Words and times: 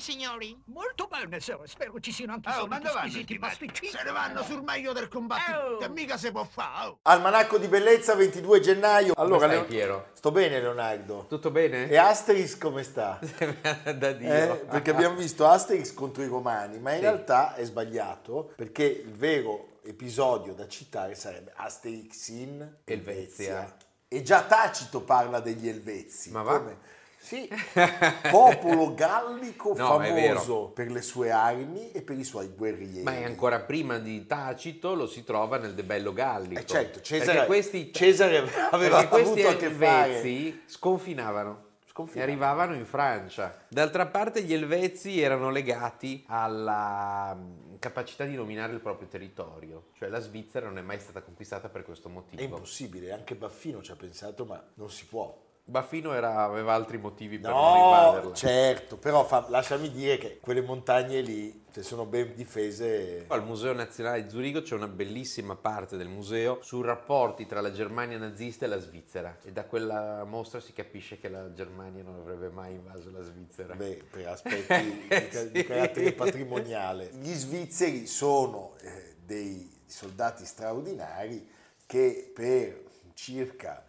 Signori. 0.00 0.60
Molto 0.66 1.06
bene, 1.06 1.40
sir. 1.40 1.58
Spero 1.64 1.98
ci 2.00 2.12
siano 2.12 2.34
anche 2.34 2.48
Oh, 2.50 2.52
soliti 2.68 2.88
squisiti 2.88 3.38
pasticcini. 3.38 3.88
Se 3.90 4.02
ne 4.04 4.10
vanno 4.12 4.42
sul 4.42 4.62
meglio 4.62 4.92
del 4.92 5.08
combattimento. 5.08 5.74
Oh. 5.74 5.76
Che 5.78 5.88
mica 5.88 6.16
si 6.16 6.30
può 6.30 6.44
fare. 6.44 6.86
oh. 6.88 6.98
Almanacco 7.02 7.58
di 7.58 7.68
Bellezza 7.68 8.14
22 8.14 8.60
gennaio. 8.60 9.14
Allora, 9.16 9.46
stai, 9.46 9.50
Leo- 9.50 9.64
Piero? 9.66 10.06
Sto 10.14 10.30
bene 10.30 10.60
Leonardo. 10.60 11.26
Tutto 11.28 11.50
bene? 11.50 11.88
E 11.88 11.96
Asterix 11.96 12.58
come 12.58 12.82
sta? 12.82 13.18
da 13.96 14.12
Dio. 14.12 14.32
Eh, 14.32 14.64
perché 14.68 14.90
abbiamo 14.90 15.16
visto 15.16 15.46
Asterix 15.46 15.92
contro 15.94 16.22
i 16.22 16.26
Romani, 16.26 16.78
ma 16.78 16.90
in 16.92 16.96
Sì. 16.98 17.02
realtà 17.02 17.54
è 17.54 17.64
sbagliato 17.64 18.52
perché 18.56 18.84
il 18.84 19.12
vero 19.12 19.78
episodio 19.84 20.52
da 20.54 20.66
citare 20.68 21.14
sarebbe 21.14 21.52
Asterix 21.56 22.28
in 22.28 22.76
Elvezia. 22.84 23.76
E 24.10 24.22
già 24.22 24.42
Tacito 24.42 25.02
parla 25.02 25.40
degli 25.40 25.68
Elvezi. 25.68 26.30
Ma 26.30 26.42
va? 26.42 26.58
Come? 26.58 26.78
Sì, 27.20 27.48
popolo 28.30 28.94
gallico 28.94 29.74
No, 29.76 30.00
è 30.00 30.08
famoso 30.08 30.68
per 30.68 30.90
le 30.90 31.02
sue 31.02 31.30
armi 31.30 31.90
e 31.90 32.02
per 32.02 32.16
i 32.16 32.24
suoi 32.24 32.48
guerrieri. 32.48 33.02
Ma 33.02 33.16
è 33.16 33.24
ancora 33.24 33.60
prima 33.60 33.98
di 33.98 34.24
Tacito, 34.24 34.94
lo 34.94 35.06
si 35.06 35.24
trova 35.24 35.58
nel 35.58 35.74
debello 35.74 36.12
gallico. 36.12 36.60
Eh 36.60 36.64
certo, 36.64 37.00
Cesare, 37.00 37.32
Perché 37.32 37.46
questi, 37.46 37.92
Cesare 37.94 38.48
aveva 38.70 38.98
perché 38.98 39.08
questi 39.08 39.42
avuto 39.42 39.48
a 39.48 39.56
che 39.56 39.70
fare. 39.70 40.14
Elvezi 40.16 40.62
sconfinavano. 40.66 41.66
E 42.12 42.22
arrivavano 42.22 42.74
in 42.74 42.86
Francia. 42.86 43.64
D'altra 43.66 44.06
parte 44.06 44.42
gli 44.44 44.54
Elvezi 44.54 45.20
erano 45.20 45.50
legati 45.50 46.22
alla 46.28 47.34
mm, 47.36 47.74
capacità 47.80 48.24
di 48.24 48.36
nominare 48.36 48.72
il 48.72 48.78
proprio 48.78 49.08
territorio, 49.08 49.86
cioè 49.98 50.08
la 50.08 50.20
Svizzera 50.20 50.66
non 50.66 50.78
è 50.78 50.80
mai 50.82 51.00
stata 51.00 51.22
conquistata 51.22 51.68
per 51.68 51.82
questo 51.82 52.06
È 52.06 52.12
motivo. 52.12 52.40
impossibile, 52.40 53.10
anche 53.10 53.34
Baffino 53.34 53.82
ci 53.82 53.90
ha 53.90 53.96
pensato, 53.96 54.44
ma 54.44 54.64
non 54.74 54.88
si 54.92 55.06
può. 55.06 55.46
Baffino 55.68 56.14
era- 56.14 56.44
aveva 56.44 56.72
altri 56.72 56.96
motivi 56.96 57.38
per 57.38 57.50
non 57.50 57.60
No, 57.60 57.84
invaderla. 57.84 58.32
certo, 58.34 58.96
però 58.96 59.22
fa- 59.26 59.44
lasciami 59.50 59.90
dire 59.90 60.16
che 60.16 60.38
quelle 60.40 60.62
montagne 60.62 61.20
lì, 61.20 61.64
se 61.70 61.82
sono 61.82 62.06
ben 62.06 62.32
difese, 62.34 63.26
Al 63.28 63.44
Museo 63.44 63.74
Nazionale 63.74 64.22
di 64.24 64.30
Zurigo 64.30 64.62
c'è 64.62 64.74
una 64.74 64.88
bellissima 64.88 65.56
parte 65.56 65.98
del 65.98 66.08
museo 66.08 66.60
sui 66.62 66.82
rapporti 66.82 67.44
tra 67.44 67.60
la 67.60 67.70
Germania 67.70 68.16
nazista 68.16 68.64
e 68.64 68.68
la 68.68 68.78
Svizzera 68.78 69.36
e 69.44 69.52
da 69.52 69.64
quella 69.66 70.24
mostra 70.24 70.58
si 70.58 70.72
capisce 70.72 71.18
che 71.18 71.28
la 71.28 71.52
Germania 71.52 72.02
non 72.02 72.14
avrebbe 72.14 72.48
mai 72.48 72.72
invaso 72.72 73.10
la 73.10 73.22
Svizzera. 73.22 73.74
beh, 73.74 74.04
per 74.10 74.26
aspetti 74.26 75.06
di, 75.06 75.08
ca- 75.28 75.42
di 75.44 75.58
Sì. 75.58 75.64
carattere 75.66 76.12
patrimoniale. 76.12 77.10
Gli 77.12 77.32
svizzeri 77.34 78.06
sono 78.06 78.74
eh, 78.80 79.16
dei 79.22 79.70
soldati 79.84 80.46
straordinari 80.46 81.46
che 81.84 82.32
per 82.34 82.84
circa 83.12 83.84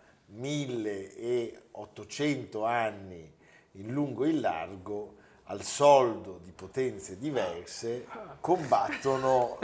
1800 1.79 2.65
anni 2.65 3.33
in 3.73 3.91
lungo 3.91 4.25
e 4.25 4.29
in 4.29 4.41
largo 4.41 5.15
al 5.43 5.63
soldo 5.63 6.39
di 6.43 6.51
potenze 6.51 7.17
diverse 7.17 8.05
combattono 8.39 9.57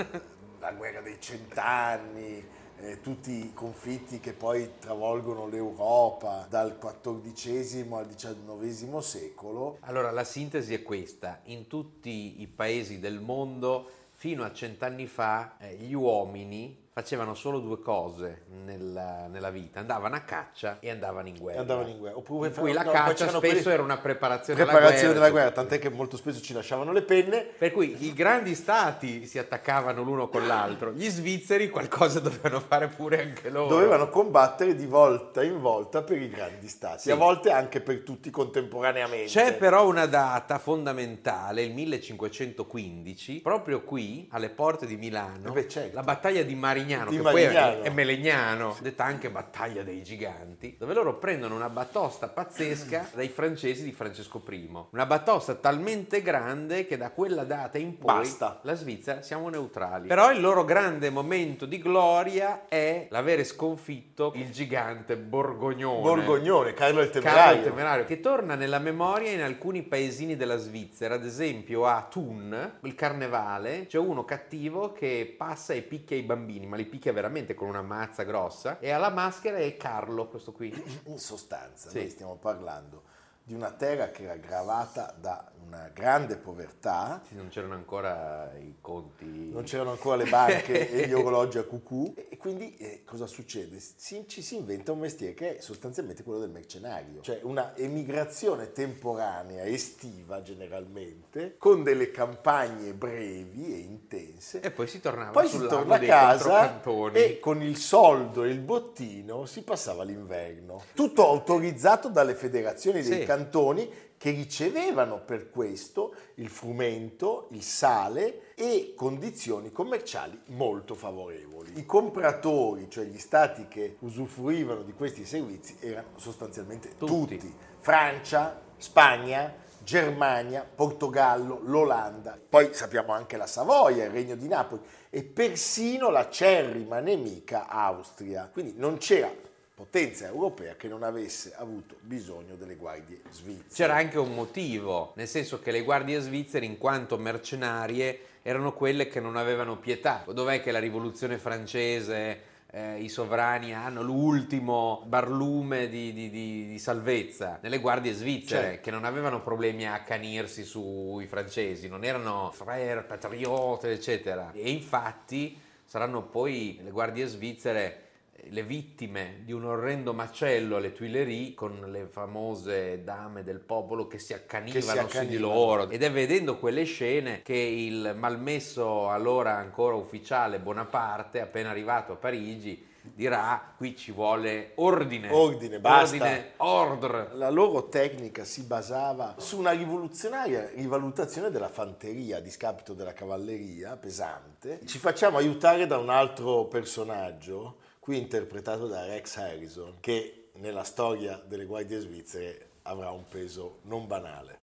la 0.59 0.72
guerra 0.72 1.01
dei 1.01 1.19
cent'anni, 1.19 2.44
eh, 2.78 3.01
tutti 3.01 3.31
i 3.31 3.53
conflitti 3.53 4.19
che 4.19 4.34
poi 4.34 4.79
travolgono 4.79 5.47
l'Europa 5.47 6.47
dal 6.50 6.78
XIV 6.79 7.94
al 7.94 8.07
XIX 8.07 8.97
secolo. 8.97 9.78
Allora 9.81 10.09
la 10.09 10.23
sintesi 10.23 10.73
è 10.73 10.81
questa, 10.81 11.41
in 11.45 11.68
tutti 11.68 12.41
i 12.41 12.47
paesi 12.47 13.00
del 13.00 13.19
mondo 13.19 13.89
fino 14.13 14.44
a 14.44 14.51
cent'anni 14.51 15.06
fa 15.06 15.57
eh, 15.59 15.75
gli 15.75 15.94
uomini 15.94 16.84
facevano 16.97 17.33
solo 17.33 17.59
due 17.59 17.81
cose 17.81 18.44
nella, 18.63 19.28
nella 19.28 19.50
vita, 19.50 19.81
andavano 19.81 20.16
a 20.16 20.22
caccia 20.22 20.78
e 20.79 20.89
andavano 20.89 21.28
in 21.28 21.38
guerra. 21.38 21.59
Andavano 21.59 21.89
in 21.89 21.97
guerra. 21.97 22.17
Oppure- 22.17 22.47
In 22.47 22.56
cui 22.56 22.72
la 22.72 22.83
no, 22.83 22.91
caccia 22.91 23.28
spesso 23.28 23.39
quelli- 23.41 23.66
era 23.66 23.81
una 23.83 23.97
preparazione, 23.97 24.63
Preparazione 24.63 25.00
alla 25.07 25.13
della 25.13 25.29
guerra. 25.29 25.50
guerra, 25.50 25.51
tant'è 25.67 25.78
che 25.78 25.89
molto 25.89 26.16
spesso 26.16 26.41
ci 26.41 26.53
lasciavano 26.53 26.94
le 26.94 27.01
penne. 27.01 27.41
Per 27.41 27.73
cui 27.73 27.97
i 28.06 28.13
grandi 28.13 28.56
stati 28.56 29.25
si 29.25 29.38
attaccavano 29.38 30.03
l'uno 30.03 30.29
con 30.29 30.47
l'altro, 30.47 30.94
gli 30.94 31.09
svizzeri 31.09 31.67
qualcosa 31.69 32.22
dovevano 32.22 32.61
fare 32.61 32.88
pure 32.88 33.22
anche 33.23 33.50
loro. 33.50 33.67
Dovevano 33.67 34.07
combattere 34.07 34.73
di 34.73 34.85
volta 34.85 35.44
in 35.44 35.59
volta 35.59 36.01
per 36.01 36.22
i 36.22 36.29
grandi 36.29 36.69
stati, 36.69 37.01
Sì. 37.01 37.12
a 37.12 37.16
volte 37.16 37.51
anche 37.51 37.81
per 37.81 38.03
tutti 38.03 38.29
contemporaneamente. 38.29 39.29
C'è 39.29 39.56
però 39.57 39.85
una 39.85 40.06
data 40.06 40.59
fondamentale, 40.59 41.62
il 41.62 41.73
1515, 41.73 43.41
proprio 43.41 43.81
qui, 43.83 44.29
alle 44.31 44.47
porte 44.50 44.85
di 44.85 44.95
Milano, 44.95 45.50
Eh 45.50 45.51
beh, 45.51 45.67
certo. 45.67 45.94
la 45.94 46.03
battaglia 46.03 46.41
di 46.44 46.56
Marignano, 46.85 47.09
che 47.09 47.22
Marignano. 47.22 47.72
poi 47.73 47.81
è, 47.81 47.88
è 47.88 47.90
Melegnano, 47.90 48.78
detta 48.81 49.03
anche 49.03 49.29
battaglia 49.29 49.84
dei 49.84 50.03
giganti, 50.03 50.75
dove 50.78 50.94
loro 50.94 51.18
prendono 51.18 51.56
una 51.56 51.69
batosta 51.69 52.28
pazzesca 52.28 53.09
dai 53.16 53.29
francesi 53.29 53.84
di 53.84 53.91
Francesco 53.91 54.44
I. 54.50 54.69
Una 54.91 55.06
batosta 55.06 55.56
talmente 55.56 56.22
grande 56.22 56.85
che 56.85 56.97
da 56.97 57.09
quella 57.12 57.44
data 57.44 57.78
in 57.78 57.97
poi 57.97 58.19
Basta. 58.19 58.59
la 58.63 58.75
Svizzera 58.75 59.22
siamo 59.22 59.50
neutrali. 59.50 60.07
Però 60.07 60.31
il 60.31 60.40
loro 60.40 60.63
grande 60.63 61.09
momento 61.09 61.66
di 61.66 61.79
gloria 61.79 62.68
è 62.68 63.07
l'avere 63.09 63.44
sconfitto 63.44 64.31
il 64.35 64.51
gigante 64.51 65.18
Borgognone. 65.18 66.01
Borgognone, 66.01 66.74
Carlo 66.74 67.01
il 67.01 67.09
Carlo 67.09 67.22
Temerario. 67.29 67.57
il 67.57 67.63
Temerario, 67.69 68.06
che 68.06 68.19
torna 68.19 68.56
nella 68.56 68.79
memoria 68.79 69.31
in 69.31 69.41
alcuni 69.41 69.84
paesini 69.84 70.35
della 70.35 70.57
Svizzera, 70.57 71.16
ad 71.16 71.25
esempio 71.25 71.85
a 71.85 72.06
Thun, 72.09 72.79
il 72.81 72.95
carnevale, 72.95 73.85
c'è 73.88 73.97
uno 73.97 74.25
cattivo 74.25 74.94
che 74.94 75.34
passa 75.38 75.74
e 75.74 75.81
picchia 75.81 76.18
i 76.18 76.22
bambini, 76.22 76.66
ma 76.75 76.81
li 76.81 76.86
picchia 76.86 77.13
veramente 77.13 77.53
con 77.53 77.69
una 77.69 77.81
mazza 77.81 78.24
grossa, 78.24 78.80
e 78.80 78.91
alla 78.91 79.09
maschera 79.09 79.58
è 79.58 79.78
Carlo, 79.78 80.28
questo 80.28 80.52
qui. 80.52 80.74
In 81.06 81.18
sostanza, 81.18 81.90
Sì. 81.90 82.00
noi 82.00 82.09
stiamo 82.09 82.36
parlando 82.36 83.03
di 83.44 83.53
una 83.53 83.72
terra 83.72 84.09
che 84.09 84.24
era 84.24 84.36
gravata 84.36 85.16
da 85.18 85.50
una 85.75 85.90
grande 85.94 86.38
povertà, 86.38 87.22
Non 87.30 87.50
c'erano 87.50 87.74
ancora 87.74 88.52
i 88.58 88.75
conti. 88.80 89.50
non 89.52 89.63
c'erano 89.63 89.91
ancora 89.91 90.16
le 90.16 90.25
banche 90.30 90.90
e 90.90 91.08
gli 91.08 91.13
orologi 91.13 91.58
a 91.58 91.63
cucù, 91.63 92.13
e 92.16 92.38
quindi 92.38 92.75
eh, 92.78 93.03
cosa 93.03 93.28
succede? 93.28 93.80
Si- 93.80 94.25
ci 94.28 94.41
si 94.41 94.56
inventa 94.56 94.94
un 94.94 95.00
mestiere 95.00 95.34
che 95.34 95.58
è 95.58 95.62
sostanzialmente 95.62 96.24
quello 96.24 96.40
del 96.40 96.50
mercenario, 96.50 97.22
cioè 97.22 97.40
una 97.44 97.75
emigrazione 97.75 98.72
temporanea, 98.72 99.66
estiva 99.66 100.41
generalmente, 100.41 101.56
con 101.58 101.84
delle 101.84 102.09
campagne 102.12 102.94
brevi 102.94 103.74
e 103.74 103.78
intense. 103.80 104.62
E 104.62 104.72
poi 104.72 104.88
si 104.88 105.02
tornava 105.02 105.31
Poi 105.31 105.47
si 105.47 105.59
torna 105.68 105.96
a 105.96 106.00
casa 106.00 106.81
e 107.12 107.40
con 107.40 107.62
il 107.62 107.75
soldo 107.78 108.44
e 108.44 108.50
il 108.50 108.59
bottino 108.59 109.46
si 109.46 109.62
passava 109.63 110.03
l'inverno. 110.03 110.84
Tutto 110.94 111.28
autorizzato 111.28 112.09
dalle 112.09 112.36
federazioni 112.36 113.02
dei 113.02 113.19
Sì. 113.19 113.25
cantoni 113.25 113.90
che 114.17 114.31
ricevevano 114.31 115.21
per 115.21 115.49
questo 115.49 116.15
il 116.35 116.49
frumento, 116.49 117.47
il 117.51 117.61
sale 117.61 118.53
e 118.55 118.93
condizioni 118.95 119.71
commerciali 119.71 120.39
molto 120.47 120.95
favorevoli. 120.95 121.77
I 121.77 121.85
compratori, 121.85 122.89
cioè 122.89 123.05
gli 123.05 123.19
stati 123.19 123.67
che 123.67 123.97
usufruivano 123.99 124.83
di 124.83 124.93
questi 124.93 125.25
servizi, 125.25 125.77
erano 125.79 126.17
sostanzialmente 126.17 126.95
Tutti. 126.97 127.38
tutti. 127.38 127.53
Francia, 127.79 128.62
Spagna, 128.77 129.63
Germania, 129.83 130.68
Portogallo, 130.75 131.59
l'Olanda, 131.63 132.39
poi 132.50 132.73
sappiamo 132.73 133.13
anche 133.13 133.38
la 133.38 133.45
Savoia, 133.45 134.06
il 134.06 134.09
Regno 134.09 134.35
di 134.35 134.47
Napoli 134.47 134.81
e 135.11 135.23
persino 135.23 136.09
la 136.09 136.29
cerrima 136.29 137.00
nemica 137.00 137.68
Austria. 137.68 138.50
Quindi 138.51 138.73
non 138.75 138.97
c'era 138.97 139.31
potenza 139.75 140.25
europea 140.27 140.75
che 140.75 140.88
non 140.88 141.04
avesse 141.04 141.54
avuto 141.57 141.98
bisogno 142.00 142.56
delle 142.56 142.75
guardie 142.75 143.19
svizzere. 143.30 143.68
C'era 143.74 143.95
anche 143.95 144.18
un 144.18 144.33
motivo, 144.33 145.12
nel 145.18 145.27
senso 145.27 145.60
che 145.60 145.72
le 145.72 145.81
guardie 145.83 146.22
svizzere, 146.22 146.66
in 146.66 146.77
quanto 146.77 147.18
mercenarie, 147.18 148.19
erano 148.42 148.74
quelle 148.74 149.07
che 149.10 149.19
non 149.19 149.36
avevano 149.36 149.77
pietà. 149.77 150.24
Dov'è 150.31 150.62
che 150.62 150.72
la 150.72 150.80
rivoluzione 150.80 151.38
francese, 151.38 152.54
eh, 152.72 153.00
i 153.01 153.10
sovrani 153.10 153.74
hanno 153.74 154.01
l'ultimo 154.01 155.04
barlume 155.07 155.89
di, 155.89 156.13
di- 156.13 156.30
di- 156.30 156.68
di 156.68 156.80
salvezza? 156.80 157.60
Nelle 157.62 157.80
guardie 157.80 158.13
svizzere, 158.13 158.62
Certo. 158.68 158.81
che 158.81 158.92
non 158.92 159.04
avevano 159.04 159.42
problemi 159.42 159.86
a 159.86 159.94
accanirsi 159.95 160.63
sui 160.63 161.25
francesi, 161.25 161.89
non 161.89 162.06
erano 162.06 162.50
frère, 162.54 163.04
patriote, 163.04 163.92
eccetera. 163.92 164.51
E 164.54 164.69
infatti 164.69 165.60
saranno 165.83 166.21
poi 166.24 166.80
le 166.81 166.92
guardie 166.92 167.25
svizzere 167.28 168.04
le 168.50 168.63
vittime 168.63 169.42
di 169.44 169.51
un 169.51 169.65
orrendo 169.65 170.13
macello 170.13 170.75
alle 170.77 170.92
Tuileries 170.92 171.53
con 171.56 171.89
le 171.92 172.07
famose 172.09 173.03
dame 173.03 173.44
del 173.44 173.59
popolo 173.59 174.07
che 174.07 174.19
si 174.19 174.33
accanivano, 174.33 174.74
Che 174.74 174.81
si 174.81 174.88
su 174.89 174.94
di 174.95 175.01
accanivano. 175.03 175.53
loro 175.53 175.89
ed 175.89 176.03
è 176.03 176.12
vedendo 176.12 176.57
quelle 176.57 176.83
scene 176.83 177.42
che 177.42 177.56
il 177.56 178.13
malmesso 178.18 179.09
allora 179.09 179.56
ancora 179.57 179.95
ufficiale 179.95 180.59
Bonaparte 180.59 181.42
appena 181.42 181.69
arrivato 181.69 182.13
a 182.13 182.15
Parigi 182.15 182.94
dirà 183.13 183.74
qui 183.77 183.95
ci 183.95 184.12
vuole 184.12 184.71
ordine 184.75 185.30
Ordine, 185.30 185.80
basta. 185.80 186.15
ordine 186.15 186.51
ordre 186.57 187.27
La 187.33 187.51
loro 187.51 187.88
tecnica 187.88 188.44
si 188.44 188.63
basava 188.63 189.36
su 189.38 189.59
una 189.59 189.71
rivoluzionaria 189.71 190.69
rivalutazione 190.74 191.51
della 191.51 191.69
fanteria 191.69 192.38
a 192.38 192.39
discapito 192.39 192.94
della 192.94 193.13
cavalleria 193.13 193.95
pesante. 193.97 194.80
Ci 194.86 194.97
facciamo 194.97 195.38
aiutare 195.38 195.86
da 195.86 195.97
un 196.00 196.09
altro 196.09 196.65
personaggio, 196.65 197.77
qui 198.06 198.19
interpretato 198.19 198.86
da 198.86 199.04
Rex 199.07 199.36
Harrison, 199.38 199.96
che 200.00 200.50
nella 200.57 200.84
storia 200.84 201.42
delle 201.44 201.66
guardie 201.66 202.00
svizzere 202.00 202.74
avrà 202.84 203.10
un 203.10 203.24
peso 203.28 203.80
non 203.86 204.06
banale. 204.06 204.60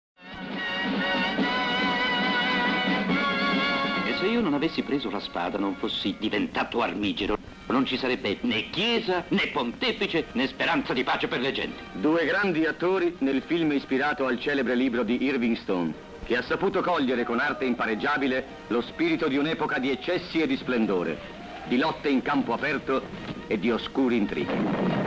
E 4.04 4.14
se 4.18 4.26
io 4.26 4.42
non 4.42 4.52
avessi 4.52 4.82
preso 4.82 5.08
la 5.08 5.20
spada, 5.20 5.56
non 5.56 5.74
fossi 5.76 6.14
diventato 6.20 6.82
armigero, 6.82 7.38
non 7.68 7.86
ci 7.86 7.96
sarebbe 7.96 8.36
né 8.42 8.68
chiesa, 8.68 9.24
né 9.28 9.46
pontefice, 9.50 10.26
né 10.32 10.46
speranza 10.46 10.92
di 10.92 11.02
pace 11.02 11.26
per 11.26 11.40
le 11.40 11.52
genti. 11.52 11.82
Due 11.94 12.26
grandi 12.26 12.66
attori 12.66 13.16
nel 13.20 13.40
film 13.46 13.72
ispirato 13.72 14.26
al 14.26 14.38
celebre 14.38 14.74
libro 14.74 15.02
di 15.02 15.24
Irving 15.24 15.56
Stone, 15.56 15.94
che 16.24 16.36
ha 16.36 16.42
saputo 16.42 16.82
cogliere 16.82 17.24
con 17.24 17.38
arte 17.38 17.64
impareggiabile 17.64 18.44
lo 18.66 18.82
spirito 18.82 19.28
di 19.28 19.38
un'epoca 19.38 19.78
di 19.78 19.88
eccessi 19.88 20.42
e 20.42 20.46
di 20.46 20.58
splendore, 20.58 21.39
di 21.66 21.78
lotte 21.78 22.08
in 22.08 22.22
campo 22.22 22.52
aperto 22.52 23.02
e 23.46 23.58
di 23.58 23.70
oscuri 23.70 24.16
intrighi. 24.16 24.99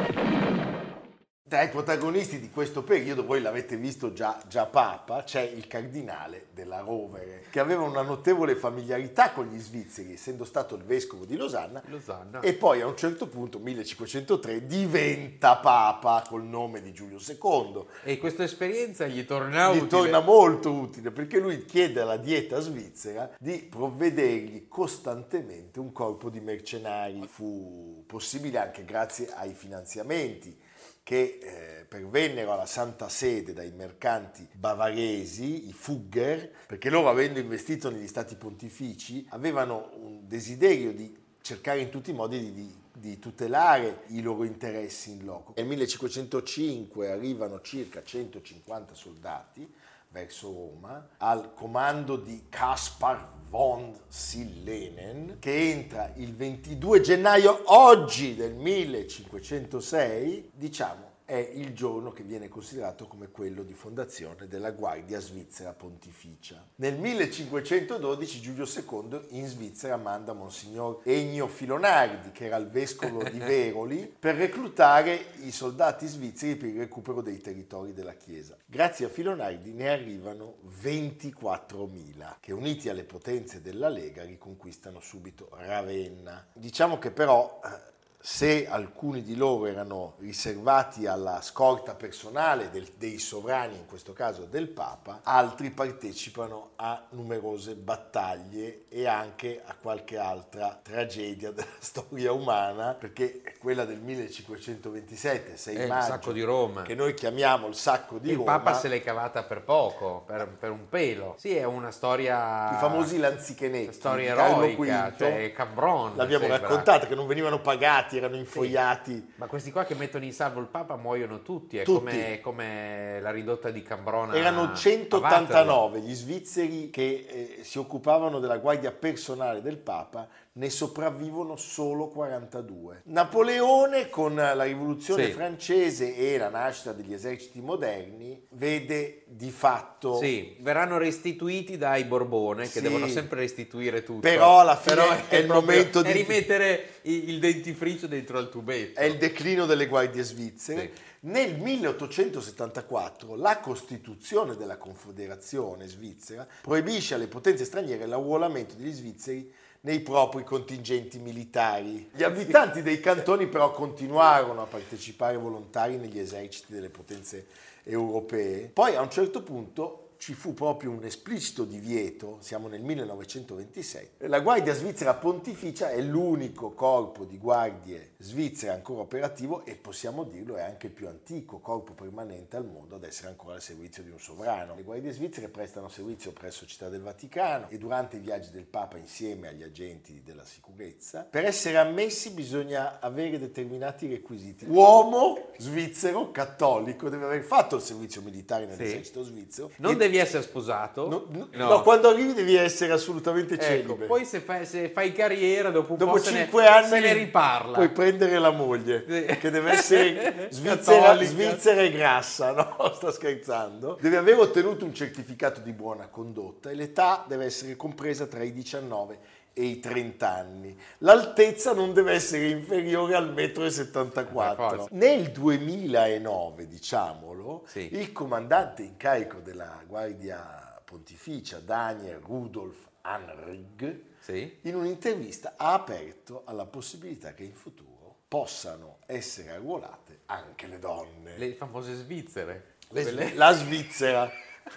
Tra 1.54 1.62
i 1.62 1.70
protagonisti 1.70 2.40
di 2.40 2.50
questo 2.50 2.82
periodo, 2.82 3.24
voi 3.24 3.40
l'avete 3.40 3.78
visto 3.78 4.12
già, 4.12 4.42
già 4.48 4.66
Papa, 4.66 5.22
c'è 5.22 5.42
il 5.42 5.68
cardinale 5.68 6.48
della 6.52 6.80
Rovere, 6.80 7.44
che 7.52 7.60
aveva 7.60 7.84
una 7.84 8.02
notevole 8.02 8.56
familiarità 8.56 9.34
con 9.34 9.46
gli 9.46 9.60
svizzeri, 9.60 10.14
essendo 10.14 10.46
stato 10.46 10.74
il 10.74 10.82
vescovo 10.82 11.26
di 11.26 11.38
Losanna, 11.38 11.84
Losanna. 11.86 12.40
e 12.40 12.54
poi 12.54 12.82
a 12.82 12.88
un 12.88 12.98
certo 12.98 13.28
punto, 13.28 13.60
1503, 13.60 14.66
diventa 14.66 15.58
Papa 15.58 16.24
col 16.28 16.44
nome 16.44 16.82
di 16.82 16.92
Giulio 16.92 17.20
II. 17.20 17.86
e 18.02 18.18
questa 18.18 18.42
esperienza 18.42 19.06
gli 19.06 19.24
torna 19.24 19.72
Gli 19.74 19.76
utile 19.76 19.90
torna 19.90 20.22
molto 20.22 20.72
utile 20.72 21.12
perché 21.12 21.38
lui 21.38 21.66
chiede 21.66 22.02
alla 22.02 22.18
dieta 22.18 22.62
svizzera 22.62 23.30
di 23.38 23.60
provvedergli 23.60 24.68
costantemente 24.68 25.80
un 25.80 25.92
corpo 25.92 26.32
di 26.32 26.40
mercenari. 26.40 27.22
Fu 27.28 28.04
possibile 28.08 28.58
anche 28.58 28.84
grazie 28.84 29.30
ai 29.36 29.54
finanziamenti 29.54 30.72
che 31.04 31.40
eh, 31.42 31.86
pervennero 31.86 32.54
alla 32.54 32.66
Santa 32.66 33.10
Sede 33.10 33.54
dai 33.54 33.72
mercanti 33.72 34.48
bavaresi, 34.54 35.68
i 35.68 35.74
Fugger, 35.74 36.50
perché 36.66 36.90
loro 36.90 37.10
avendo 37.10 37.40
investito 37.40 37.90
negli 37.90 38.08
stati 38.08 38.36
pontifici 38.36 39.26
avevano 39.30 39.92
un 39.96 40.28
desiderio 40.28 40.94
di 40.94 41.22
cercare 41.42 41.82
in 41.82 41.90
tutti 41.90 42.12
i 42.12 42.14
modi 42.14 42.52
di, 42.54 42.74
di- 42.94 43.20
tutelare 43.20 44.04
i 44.08 44.22
loro 44.22 44.46
interessi 44.46 45.12
in 45.12 45.26
loco. 45.26 45.54
Nel 45.58 45.66
1505 45.66 47.12
arrivano 47.12 47.60
circa 47.62 48.02
150 48.02 48.96
soldati 48.96 49.70
verso 50.14 50.54
Roma 50.54 51.10
al 51.18 51.54
comando 51.56 52.16
di 52.16 52.46
Caspar 52.48 53.28
von 53.50 53.92
Sillenen 54.08 55.38
che 55.40 55.72
entra 55.72 56.14
il 56.16 56.36
22 56.36 57.02
gennaio 57.02 57.64
oggi 57.66 58.36
del 58.36 58.54
1506, 58.54 60.52
diciamo 60.54 61.13
è 61.34 61.50
il 61.56 61.74
giorno 61.74 62.12
che 62.12 62.22
viene 62.22 62.48
considerato 62.48 63.08
come 63.08 63.32
quello 63.32 63.64
di 63.64 63.74
fondazione 63.74 64.48
della 64.48 64.70
Guardia 64.70 65.20
Svizzera 65.20 65.74
Pontificia. 65.74 66.64
Nel 66.76 66.96
1512 67.00 68.40
Giulio 68.40 68.66
II 68.66 69.20
in 69.30 69.48
Svizzera 69.48 69.98
manda 69.98 70.34
Monsignor 70.34 71.00
Ennio 71.04 71.48
Filonardi, 71.48 72.32
che 72.32 72.46
era 72.46 72.58
il 72.58 72.68
vescovo 72.68 73.24
di 73.24 73.40
Veroli, 73.42 74.14
per 74.20 74.36
reclutare 74.36 75.30
i 75.42 75.50
soldati 75.50 76.06
svizzeri 76.06 76.56
per 76.56 76.70
il 76.70 76.78
recupero 76.78 77.22
dei 77.22 77.42
territori 77.42 77.94
della 77.94 78.14
Chiesa. 78.14 78.56
Grazie 78.64 79.08
a 79.08 79.10
Filonardi 79.10 79.74
ne 79.74 79.90
arrivano 79.90 80.58
24.000, 80.84 82.36
che 82.42 82.54
uniti 82.54 82.90
alle 82.90 83.06
potenze 83.06 83.60
della 83.60 83.90
Lega 83.90 84.24
riconquistano 84.24 85.00
subito 85.00 85.50
Ravenna. 85.54 86.46
Diciamo 86.54 87.00
che 87.00 87.10
però 87.10 87.60
eh, 87.66 87.93
se 88.26 88.66
alcuni 88.70 89.22
di 89.22 89.36
loro 89.36 89.66
erano 89.66 90.14
riservati 90.20 91.08
alla 91.08 91.42
scorta 91.42 91.94
personale 91.94 92.70
del- 92.70 92.94
dei 92.96 93.18
sovrani, 93.20 93.76
in 93.76 93.86
questo 93.86 94.14
caso 94.14 94.46
del 94.46 94.70
Papa, 94.70 95.20
altri 95.24 95.72
partecipano 95.72 96.70
a 96.78 97.06
numerose 97.10 97.76
battaglie 97.76 98.86
e 98.88 99.08
anche 99.08 99.62
a 99.66 99.76
qualche 99.76 100.18
altra 100.18 100.80
tragedia 100.82 101.52
della 101.54 101.68
storia 101.80 102.32
umana, 102.32 102.94
perché 102.94 103.42
quella 103.60 103.84
del 103.84 104.00
1527, 104.00 105.58
6 105.58 105.76
È 105.76 105.82
il 105.82 105.88
maggio, 105.90 106.06
sacco 106.08 106.32
di 106.32 106.42
Roma. 106.44 106.84
che 106.84 106.96
noi 106.96 107.14
chiamiamo 107.16 107.68
il 107.68 107.76
sacco 107.76 108.20
di 108.20 108.30
il 108.30 108.38
Roma, 108.38 108.58
Papa 108.60 108.74
se 108.80 108.88
l'è 108.88 109.02
cavata 109.02 109.44
per 109.44 109.64
poco, 109.64 110.24
per, 110.26 110.48
per 110.48 110.72
un 110.72 110.88
pelo. 110.88 111.36
Sì, 111.38 111.54
è 111.58 111.66
una 111.66 111.92
storia. 111.92 112.74
i 112.74 112.80
famosi 112.80 113.18
lanzichenetti, 113.18 113.92
Storia 113.92 114.34
Carlo 114.34 114.64
eroica, 114.64 115.10
V, 115.10 115.18
cioè 115.18 115.52
Cambron. 115.54 116.16
l'abbiamo 116.16 116.48
raccontata, 116.48 117.06
che 117.06 117.16
non 117.16 117.28
venivano 117.28 117.60
pagati, 117.60 118.12
erano 118.18 118.36
infogliati. 118.36 119.34
Ma 119.36 119.48
questi 119.48 119.72
qua 119.72 119.84
che 119.86 119.96
mettono 119.96 120.24
in 120.26 120.34
salvo 120.34 120.60
il 120.60 120.68
Papa 120.68 120.96
muoiono 120.96 121.42
tutti, 121.42 121.78
è 121.78 121.84
Tutti. 121.84 122.00
Come, 122.00 122.40
come 122.42 123.20
la 123.22 123.32
ridotta 123.32 123.70
di 123.70 123.82
Cambrona. 123.82 124.34
Erano 124.36 124.62
a 124.62 124.68
Waterloo. 124.68 124.76
189 124.76 126.00
gli 126.02 126.14
svizzeri 126.14 126.90
che 126.90 127.26
eh, 127.28 127.64
si 127.64 127.78
occupavano 127.78 128.40
della 128.40 128.58
guardia 128.58 128.92
personale 128.92 129.62
del 129.62 129.78
Papa, 129.78 130.28
ne 130.56 130.70
sopravvivono 130.70 131.56
solo 131.56 132.08
42. 132.10 133.02
Napoleone 133.06 134.10
con 134.10 134.36
la 134.36 134.64
rivoluzione 134.64 135.26
Sì. 135.26 135.32
francese 135.32 136.16
e 136.16 136.38
la 136.38 136.50
nascita 136.50 136.94
degli 136.94 137.12
eserciti 137.14 137.60
moderni 137.62 138.46
vede 138.52 139.24
di 139.28 139.50
fatto 139.50 140.18
Sì, 140.18 140.56
verranno 140.60 140.98
restituiti 141.00 141.78
dai 141.78 142.04
Borbone, 142.04 142.64
che 142.64 142.70
Sì. 142.70 142.82
devono 142.82 143.08
sempre 143.08 143.40
restituire 143.40 144.04
tutto. 144.04 144.20
Però 144.20 144.60
alla 144.60 144.76
fine 144.76 144.96
Però 144.96 145.10
è 145.28 145.36
il 145.38 145.46
proprio- 145.48 145.72
momento 145.76 146.00
è 146.02 146.04
di- 146.04 146.12
rimettere 146.12 146.88
il, 147.04 147.40
dentifricio 147.40 148.08
dentro 148.08 148.38
al 148.38 148.50
tubetto. 148.50 149.00
è 149.00 149.06
il 149.06 149.18
declino 149.18 149.66
delle 149.66 149.88
guardie 149.88 150.24
svizzere. 150.24 150.92
Sì. 150.94 151.02
Nel 151.22 151.58
1874 151.58 153.36
la 153.36 153.60
Costituzione 153.60 154.56
della 154.56 154.78
Confederazione 154.78 155.88
svizzera 155.88 156.46
proibisce 156.62 157.16
alle 157.16 157.28
potenze 157.28 157.66
straniere 157.66 158.06
l'arruolamento 158.06 158.76
degli 158.76 158.92
svizzeri 158.92 159.52
nei 159.82 160.00
propri 160.02 160.44
contingenti 160.44 161.20
militari. 161.20 162.10
Gli 162.14 162.24
abitanti 162.24 162.82
dei 162.82 163.00
cantoni 163.00 163.48
però 163.48 163.72
continuarono 163.72 164.62
a 164.62 164.66
partecipare 164.66 165.38
volontari 165.38 165.98
negli 165.98 166.20
eserciti 166.20 166.74
delle 166.74 166.90
potenze 166.90 167.48
europee. 167.84 168.70
Poi 168.72 168.96
a 168.96 169.02
un 169.02 169.10
certo 169.10 169.44
punto 169.44 170.03
ci 170.24 170.34
fu 170.34 170.54
proprio 170.54 170.90
un 170.90 171.04
esplicito 171.04 171.66
divieto, 171.66 172.38
siamo 172.40 172.70
nel 172.70 172.82
1926. 172.82 174.10
La 174.20 174.40
Guardia 174.40 174.74
Svizzera 174.74 175.16
Pontificia 175.16 175.90
è 175.90 176.00
l'unico 176.00 176.72
corpo 176.72 177.26
di 177.26 177.38
guardie 177.38 178.13
svizzere 178.24 178.72
ancora 178.72 179.02
operativo 179.02 179.66
e 179.66 179.76
possiamo 179.76 180.24
dirlo 180.24 180.56
è 180.56 180.62
anche 180.62 180.88
il 180.88 180.94
più 180.94 181.08
antico 181.10 181.60
corpo 181.60 181.92
permanente 181.92 182.56
al 182.56 182.66
mondo 182.66 182.96
ad 182.96 183.04
essere 183.04 183.28
ancora 183.28 183.56
al 183.56 183.62
servizio 183.62 184.02
di 184.02 184.12
un 184.12 184.20
sovrano. 184.20 184.76
Le 184.76 184.84
guardie 184.84 185.12
svizzere 185.12 185.50
prestano 185.50 185.90
servizio 185.90 186.32
presso 186.32 186.66
Città 186.66 186.88
del 186.88 187.02
Vaticano 187.02 187.68
e 187.70 187.78
durante 187.78 188.16
i 188.16 188.20
viaggi 188.20 188.50
del 188.52 188.64
Papa 188.64 188.98
insieme 188.98 189.50
agli 189.50 189.62
agenti 189.62 190.22
della 190.24 190.46
sicurezza. 190.46 191.28
Per 191.30 191.44
essere 191.44 191.78
ammessi 191.78 192.30
bisogna 192.32 193.00
avere 193.02 193.38
determinati 193.38 194.08
requisiti. 194.08 194.66
Uomo 194.70 195.50
svizzero 195.58 196.32
cattolico 196.32 197.10
deve 197.10 197.26
aver 197.26 197.42
fatto 197.44 197.76
il 197.76 197.82
servizio 197.82 198.22
militare 198.22 198.66
nell'esercito 198.66 199.22
svizzero. 199.24 199.72
Non 199.78 199.98
devi 199.98 200.16
essere 200.18 200.44
sposato. 200.44 201.10
No, 201.10 201.26
no, 201.30 201.48
No. 201.52 201.68
no, 201.68 201.82
quando 201.82 202.08
arrivi 202.08 202.34
devi 202.34 202.56
essere 202.56 202.94
assolutamente 202.94 203.56
Ecco, 203.56 203.64
celibe. 203.64 204.06
poi 204.06 204.24
se 204.24 204.40
fai, 204.40 204.66
se 204.66 204.88
fai 204.90 205.12
carriera 205.12 205.70
dopo 205.72 205.92
un 205.92 205.98
Dopo 205.98 206.12
po' 206.14 206.18
se 206.20 206.32
ne- 206.32 206.42
cinque 206.44 206.66
anni 206.68 206.88
se 206.88 207.00
ne 207.02 207.14
riparla. 207.14 207.74
puoi 207.74 207.90
prendere 208.18 208.40
la 208.40 208.52
moglie, 208.52 209.04
Sì. 209.08 209.38
che 209.38 209.50
deve 209.50 209.72
essere 209.72 210.48
svizzera, 210.52 211.22
svizzera 211.24 211.82
e 211.82 211.92
grassa, 211.92 212.52
no? 212.52 212.94
Sto 212.94 213.12
scherzando. 213.12 213.98
Deve 214.00 214.18
aver 214.18 214.38
ottenuto 214.38 214.86
un 214.86 214.94
certificato 214.94 215.62
di 215.62 215.72
buona 215.72 216.08
condotta 216.08 216.70
e 216.70 216.76
l'età 216.76 217.26
deve 217.28 217.46
essere 217.46 217.76
compresa 217.76 218.26
tra 218.28 218.44
i 218.44 218.54
19 218.54 219.42
e 219.54 219.64
i 219.66 219.80
30 219.80 220.30
anni. 220.36 220.78
L'altezza 221.00 221.74
non 221.74 221.94
deve 221.94 222.14
essere 222.14 222.48
inferiore 222.50 223.16
al 223.16 223.32
1,74 223.34 224.68
Per 224.70 224.80
m. 224.80 224.86
Nel 224.92 225.32
2009, 225.32 226.68
diciamolo, 226.68 227.64
Sì. 227.68 227.90
il 227.94 228.12
comandante 228.12 228.84
in 228.84 228.98
carico 228.98 229.40
della 229.40 229.80
Guardia 229.88 230.82
Pontificia, 230.84 231.60
Daniel 231.60 232.20
Rudolf 232.24 232.78
Anrig, 233.02 234.02
Sì. 234.20 234.58
in 234.62 234.76
un'intervista 234.76 235.54
ha 235.58 235.74
aperto 235.74 236.44
alla 236.46 236.66
possibilità 236.66 237.34
che 237.34 237.44
in 237.44 237.54
futuro 237.54 237.92
possano 238.34 238.98
essere 239.06 239.52
arruolate 239.52 240.22
anche 240.26 240.66
le 240.66 240.80
donne. 240.80 241.38
Le 241.38 241.54
famose 241.54 241.94
svizzere. 241.94 242.78
Le 242.90 243.36
La 243.36 243.54
Svizzera. 243.54 244.28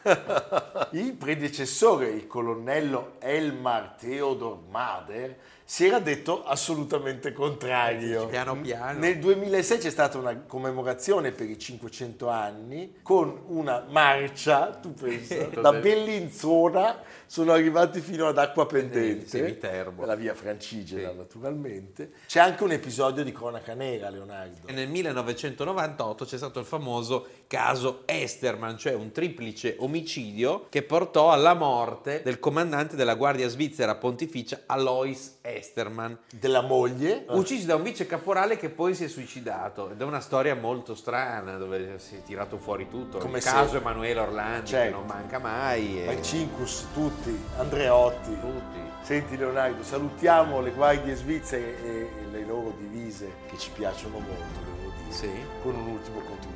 il 0.92 1.12
predecessore, 1.14 2.08
il 2.08 2.26
colonnello 2.26 3.14
Elmar 3.18 3.94
Theodor 3.98 4.58
Mader, 4.70 5.36
si 5.68 5.84
era 5.84 5.98
detto 5.98 6.44
assolutamente 6.44 7.32
contrario. 7.32 8.26
Piano 8.26 8.56
piano. 8.60 9.00
Nel 9.00 9.18
2006 9.18 9.78
c'è 9.78 9.90
stata 9.90 10.16
una 10.16 10.36
commemorazione 10.46 11.32
per 11.32 11.50
i 11.50 11.58
500 11.58 12.28
anni 12.28 12.98
con 13.02 13.42
una 13.46 13.84
marcia, 13.88 14.68
tu 14.80 14.94
pensa, 14.94 15.46
da 15.60 15.72
Bellinzona 15.72 17.02
sono 17.26 17.50
arrivati 17.50 18.00
fino 18.00 18.28
ad 18.28 18.38
Acqua 18.38 18.66
Pendente, 18.66 19.58
la 20.04 20.14
via 20.14 20.34
Francigena 20.34 21.10
Sì. 21.10 21.16
naturalmente. 21.16 22.12
C'è 22.28 22.38
anche 22.38 22.62
un 22.62 22.70
episodio 22.70 23.24
di 23.24 23.32
cronaca 23.32 23.74
nera, 23.74 24.08
Leonardo. 24.08 24.68
E 24.68 24.72
nel 24.72 24.88
1998 24.88 26.24
c'è 26.24 26.36
stato 26.36 26.60
il 26.60 26.66
famoso 26.66 27.26
caso 27.48 28.02
Esterman, 28.06 28.78
cioè 28.78 28.94
un 28.94 29.10
triplice 29.10 29.74
omicidio 29.78 30.66
che 30.68 30.82
portò 30.82 31.30
alla 31.32 31.54
morte 31.54 32.22
del 32.24 32.38
comandante 32.38 32.96
della 32.96 33.14
Guardia 33.14 33.48
Svizzera 33.48 33.94
Pontificia 33.96 34.62
Alois 34.66 35.38
Esterman, 35.42 36.18
Della 36.30 36.60
moglie, 36.62 37.24
ucciso 37.28 37.66
da 37.66 37.76
un 37.76 37.82
vice 37.82 38.06
caporale 38.06 38.56
che 38.56 38.68
poi 38.68 38.94
si 38.94 39.04
è 39.04 39.08
suicidato. 39.08 39.90
Ed 39.90 40.00
è 40.00 40.04
una 40.04 40.20
storia 40.20 40.54
molto 40.54 40.94
strana 40.94 41.56
dove 41.56 41.98
si 41.98 42.16
è 42.16 42.22
tirato 42.22 42.58
fuori 42.58 42.88
tutto. 42.88 43.18
Come 43.18 43.38
il 43.38 43.44
caso 43.44 43.70
sempre. 43.72 43.78
Emanuele 43.78 44.20
Orlandi 44.20 44.66
Certo. 44.66 44.92
che 44.92 44.98
non 44.98 45.06
manca 45.06 45.38
mai. 45.38 46.02
e- 46.02 46.06
Mancincus, 46.06 46.86
tutti, 46.92 47.38
Andreotti. 47.58 48.38
Tutti. 48.40 48.84
Senti 49.02 49.36
Leonardo, 49.36 49.84
salutiamo 49.84 50.60
le 50.60 50.70
guardie 50.72 51.14
svizzere 51.14 51.80
e, 51.84 51.90
e 52.00 52.26
le 52.32 52.44
loro 52.44 52.74
divise 52.76 53.30
che 53.48 53.56
ci 53.56 53.70
piacciono 53.70 54.18
molto, 54.18 54.58
devo 54.64 54.92
dire, 54.98 55.12
Sì. 55.12 55.30
con 55.62 55.76
un 55.76 55.86
ultimo 55.86 56.18
contributo. 56.20 56.55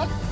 헛. 0.00 0.29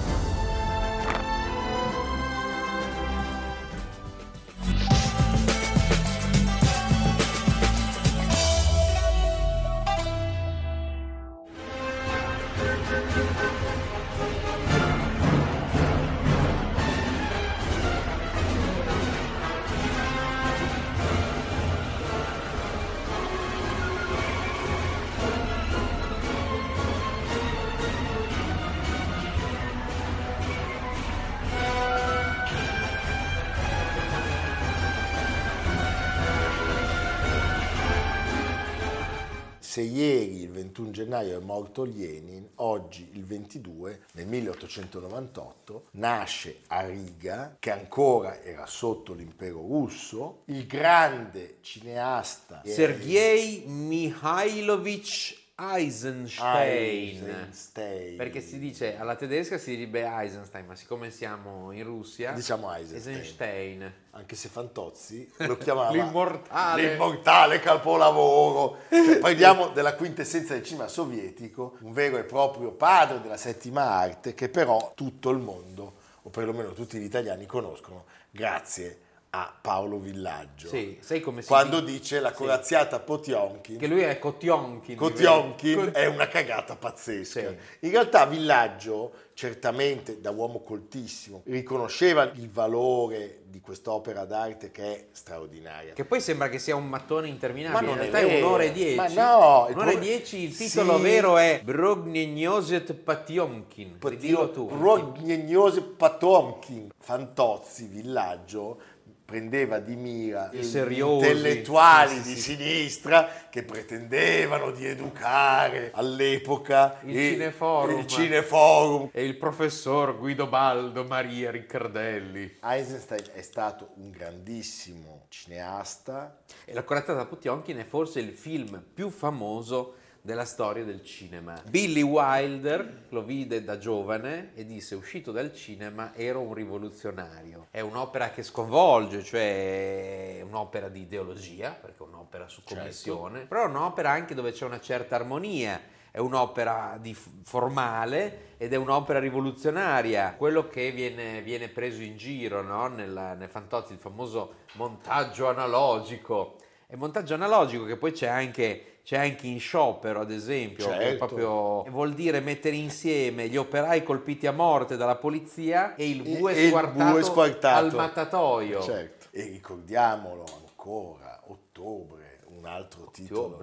Se 39.68 39.82
ieri, 39.82 40.40
il 40.44 40.50
21 40.50 40.90
gennaio, 40.92 41.38
è 41.38 41.44
morto 41.44 41.84
Lenin, 41.84 42.52
oggi, 42.54 43.06
il 43.12 43.26
22, 43.26 44.04
nel 44.12 44.26
1898, 44.26 45.88
nasce 45.90 46.60
a 46.68 46.87
Riga, 46.87 47.54
che 47.58 47.70
ancora 47.70 48.42
era 48.42 48.64
sotto 48.64 49.12
l'impero 49.12 49.60
russo, 49.60 50.44
il 50.46 50.66
grande 50.66 51.58
cineasta 51.60 52.62
Sergei 52.64 53.64
Mikhailovich 53.66 55.48
Eisenstein. 55.60 57.20
Eisenstein. 57.24 58.16
Perché 58.16 58.40
si 58.40 58.58
dice 58.60 58.96
alla 58.96 59.16
tedesca 59.16 59.58
si 59.58 59.74
direbbe 59.74 60.04
Eisenstein, 60.06 60.66
ma 60.66 60.76
siccome 60.76 61.10
siamo 61.10 61.72
in 61.72 61.82
Russia, 61.82 62.30
Diciamo 62.32 62.72
Eisenstein. 62.72 63.16
Eisenstein. 63.16 63.92
anche 64.12 64.36
se 64.36 64.48
Fantozzi 64.48 65.28
lo 65.38 65.56
chiamava 65.58 65.90
L'immortale. 65.92 66.90
l'immortale 66.90 67.58
capolavoro. 67.58 68.78
Cioè, 68.88 69.18
parliamo 69.18 69.68
della 69.70 69.94
quintessenza 69.94 70.54
del 70.54 70.62
cinema 70.62 70.86
sovietico, 70.86 71.76
un 71.80 71.92
vero 71.92 72.18
e 72.18 72.22
proprio 72.24 72.70
padre 72.70 73.20
della 73.20 73.36
settima 73.36 73.82
arte 73.82 74.34
che 74.34 74.48
però 74.48 74.92
tutto 74.94 75.30
il 75.30 75.38
mondo, 75.38 75.94
o 76.22 76.30
perlomeno 76.30 76.72
tutti 76.72 76.98
gli 76.98 77.04
italiani, 77.04 77.46
conoscono 77.46 78.04
grazie 78.30 78.98
a 79.30 79.54
Paolo 79.61 79.99
Villaggio. 79.99 80.68
Sì, 80.68 80.99
sai 81.00 81.20
come 81.20 81.42
si 81.42 81.49
Quando 81.49 81.80
dice? 81.80 81.99
dice 81.99 82.20
la 82.20 82.32
corazziata 82.32 82.99
Potionkin, 83.00 83.78
Che 83.78 83.87
lui 83.87 84.00
è 84.00 84.18
Kotionkin. 84.18 84.97
Kotionkin 84.97 85.90
è 85.92 86.06
una 86.06 86.28
cagata 86.28 86.76
pazzesca. 86.76 87.40
Sì. 87.40 87.56
In 87.80 87.90
realtà 87.90 88.25
Villaggio, 88.25 89.12
certamente 89.42 90.21
da 90.21 90.33
uomo 90.33 90.62
coltissimo, 90.64 91.42
riconosceva 91.45 92.25
il 92.35 92.50
valore 92.50 93.42
di 93.45 93.61
quest'opera 93.61 94.25
d'arte 94.25 94.73
che 94.73 94.83
è 94.83 95.04
straordinaria. 95.12 95.92
Che 95.92 96.04
poi 96.04 96.21
sembra 96.21 96.49
che 96.49 96.59
sia 96.59 96.75
un 96.75 96.88
mattone 96.88 97.28
interminabile. 97.28 97.80
Ma 97.80 97.87
non 97.87 98.02
In 98.02 98.09
è 98.09 98.11
realtà 98.11 98.18
è 98.28 98.35
vero. 98.35 98.47
un'ora 98.47 98.62
e 98.64 98.73
dieci. 98.73 98.97
Ma 98.97 99.07
no, 99.07 99.66
il 99.68 99.76
un'ora 99.76 99.90
e 99.92 99.99
dieci, 100.00 100.38
il 100.42 100.57
titolo 100.57 100.97
Sì. 100.97 101.02
vero 101.02 101.37
è 101.38 101.61
Brogniozet 101.62 102.95
Pationkin. 102.95 103.99
Ridillo 104.02 104.50
tu. 104.50 104.68
Rognognose 104.76 105.83
Patomkin, 105.83 106.88
Fantozzi, 106.99 107.87
Villaggio, 107.87 108.80
prendeva 109.28 109.78
di 109.78 109.95
mira 109.95 110.49
gli 110.50 110.64
intellettuali 110.99 112.14
Sì, 112.16 112.23
sì, 112.23 112.57
di 112.57 112.64
sinistra 112.64 113.28
che 113.50 113.62
pretendevano 113.62 114.71
di 114.71 114.87
educare 114.87 115.90
all'epoca 115.92 116.97
Il 117.04 117.12
Cineforum. 117.14 117.99
il 117.99 118.07
Cineforum. 118.07 119.09
E 119.12 119.25
il 119.26 119.27
professor 119.35 120.16
Guido 120.18 120.47
Baldo 120.47 121.04
Maria 121.04 121.50
Riccardelli. 121.50 122.58
Einstein 122.62 123.25
è 123.32 123.42
stato 123.42 123.90
un 123.94 124.11
grandissimo 124.11 125.26
cineasta, 125.28 126.38
E 126.64 126.73
La 126.73 126.85
corazzata 126.85 127.26
Potionkin 127.26 127.78
è 127.78 127.85
forse 127.85 128.20
il 128.20 128.32
film 128.32 128.82
più 128.94 129.11
famoso 129.11 129.97
della 130.20 130.44
storia 130.44 130.85
del 130.85 131.02
cinema. 131.02 131.61
Billy 131.68 132.02
Wilder 132.02 133.06
lo 133.08 133.23
vide 133.23 133.64
da 133.64 133.78
giovane 133.78 134.50
e 134.54 134.66
disse 134.66 134.94
uscito 134.94 135.32
dal 135.32 135.54
cinema 135.54 136.14
ero 136.14 136.40
un 136.40 136.52
rivoluzionario. 136.54 137.68
È 137.70 137.80
un'opera 137.80 138.30
che 138.30 138.42
sconvolge, 138.42 139.23
cioè 139.23 140.38
è 140.38 140.42
un'opera 140.42 140.88
di 140.88 141.00
ideologia, 141.00 141.70
perché 141.70 142.02
è 142.02 142.06
un'opera 142.06 142.49
su 142.49 142.62
commissione, 142.62 143.47
però 143.47 143.64
è 143.64 143.68
un'opera 143.68 144.11
anche 144.11 144.35
dove 144.35 144.52
c'è 144.52 144.64
una 144.64 144.80
certa 144.80 145.14
armonia. 145.14 145.97
È 146.10 146.18
un'opera 146.18 146.96
di 147.00 147.14
formale 147.14 148.54
ed 148.56 148.72
è 148.72 148.76
un'opera 148.76 149.18
rivoluzionaria, 149.18 150.34
quello 150.36 150.68
che 150.68 150.90
viene, 150.90 151.42
viene 151.42 151.68
preso 151.68 152.02
in 152.02 152.16
giro 152.16 152.62
no? 152.62 152.86
Nella- 152.88 153.34
nel 153.34 153.48
Fantozzi, 153.48 153.92
il 153.92 153.98
famoso 153.98 154.54
montaggio 154.74 155.48
analogico. 155.48 156.56
E 156.86 156.96
montaggio 156.96 157.34
analogico 157.34 157.84
che 157.84 157.96
poi 157.96 158.12
c'è 158.12 158.26
anche, 158.28 159.00
c'è 159.04 159.18
anche 159.18 159.46
in 159.46 159.60
sciopero, 159.60 160.20
ad 160.20 160.30
esempio, 160.30 160.86
che 160.88 160.96
è 160.96 161.00
Certo. 161.10 161.26
proprio, 161.26 161.82
vuol 161.90 162.14
dire 162.14 162.40
mettere 162.40 162.76
insieme 162.76 163.48
gli 163.48 163.58
operai 163.58 164.02
colpiti 164.02 164.46
a 164.46 164.52
morte 164.52 164.96
dalla 164.96 165.16
polizia 165.16 165.94
e 165.94 166.08
il 166.08 166.22
bue, 166.22 166.54
e 166.54 166.62
il 166.62 166.68
squartato, 166.68 167.10
bue 167.12 167.22
squartato. 167.22 167.84
al 167.86 167.94
mattatoio. 167.94 168.80
Certo. 168.82 169.26
E 169.32 169.42
ricordiamolo 169.42 170.44
ancora, 170.66 171.42
ottobre, 171.48 172.40
un 172.46 172.64
altro 172.64 173.10
titolo, 173.12 173.58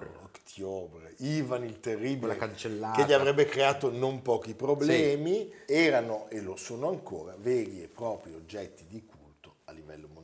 Ottobre. 0.46 1.14
Ivan 1.18 1.64
il 1.64 1.80
Terribile, 1.80 2.36
che 2.36 3.04
gli 3.04 3.12
avrebbe 3.12 3.46
creato 3.46 3.90
non 3.90 4.22
pochi 4.22 4.54
problemi, 4.54 5.52
erano 5.66 6.28
e 6.30 6.40
lo 6.40 6.54
sono 6.54 6.88
ancora 6.88 7.34
veri 7.36 7.82
e 7.82 7.88
propri 7.88 8.32
oggetti 8.32 8.86
di 8.86 9.04
culto 9.04 9.56
a 9.64 9.72
livello 9.72 10.06
mondiale. 10.06 10.15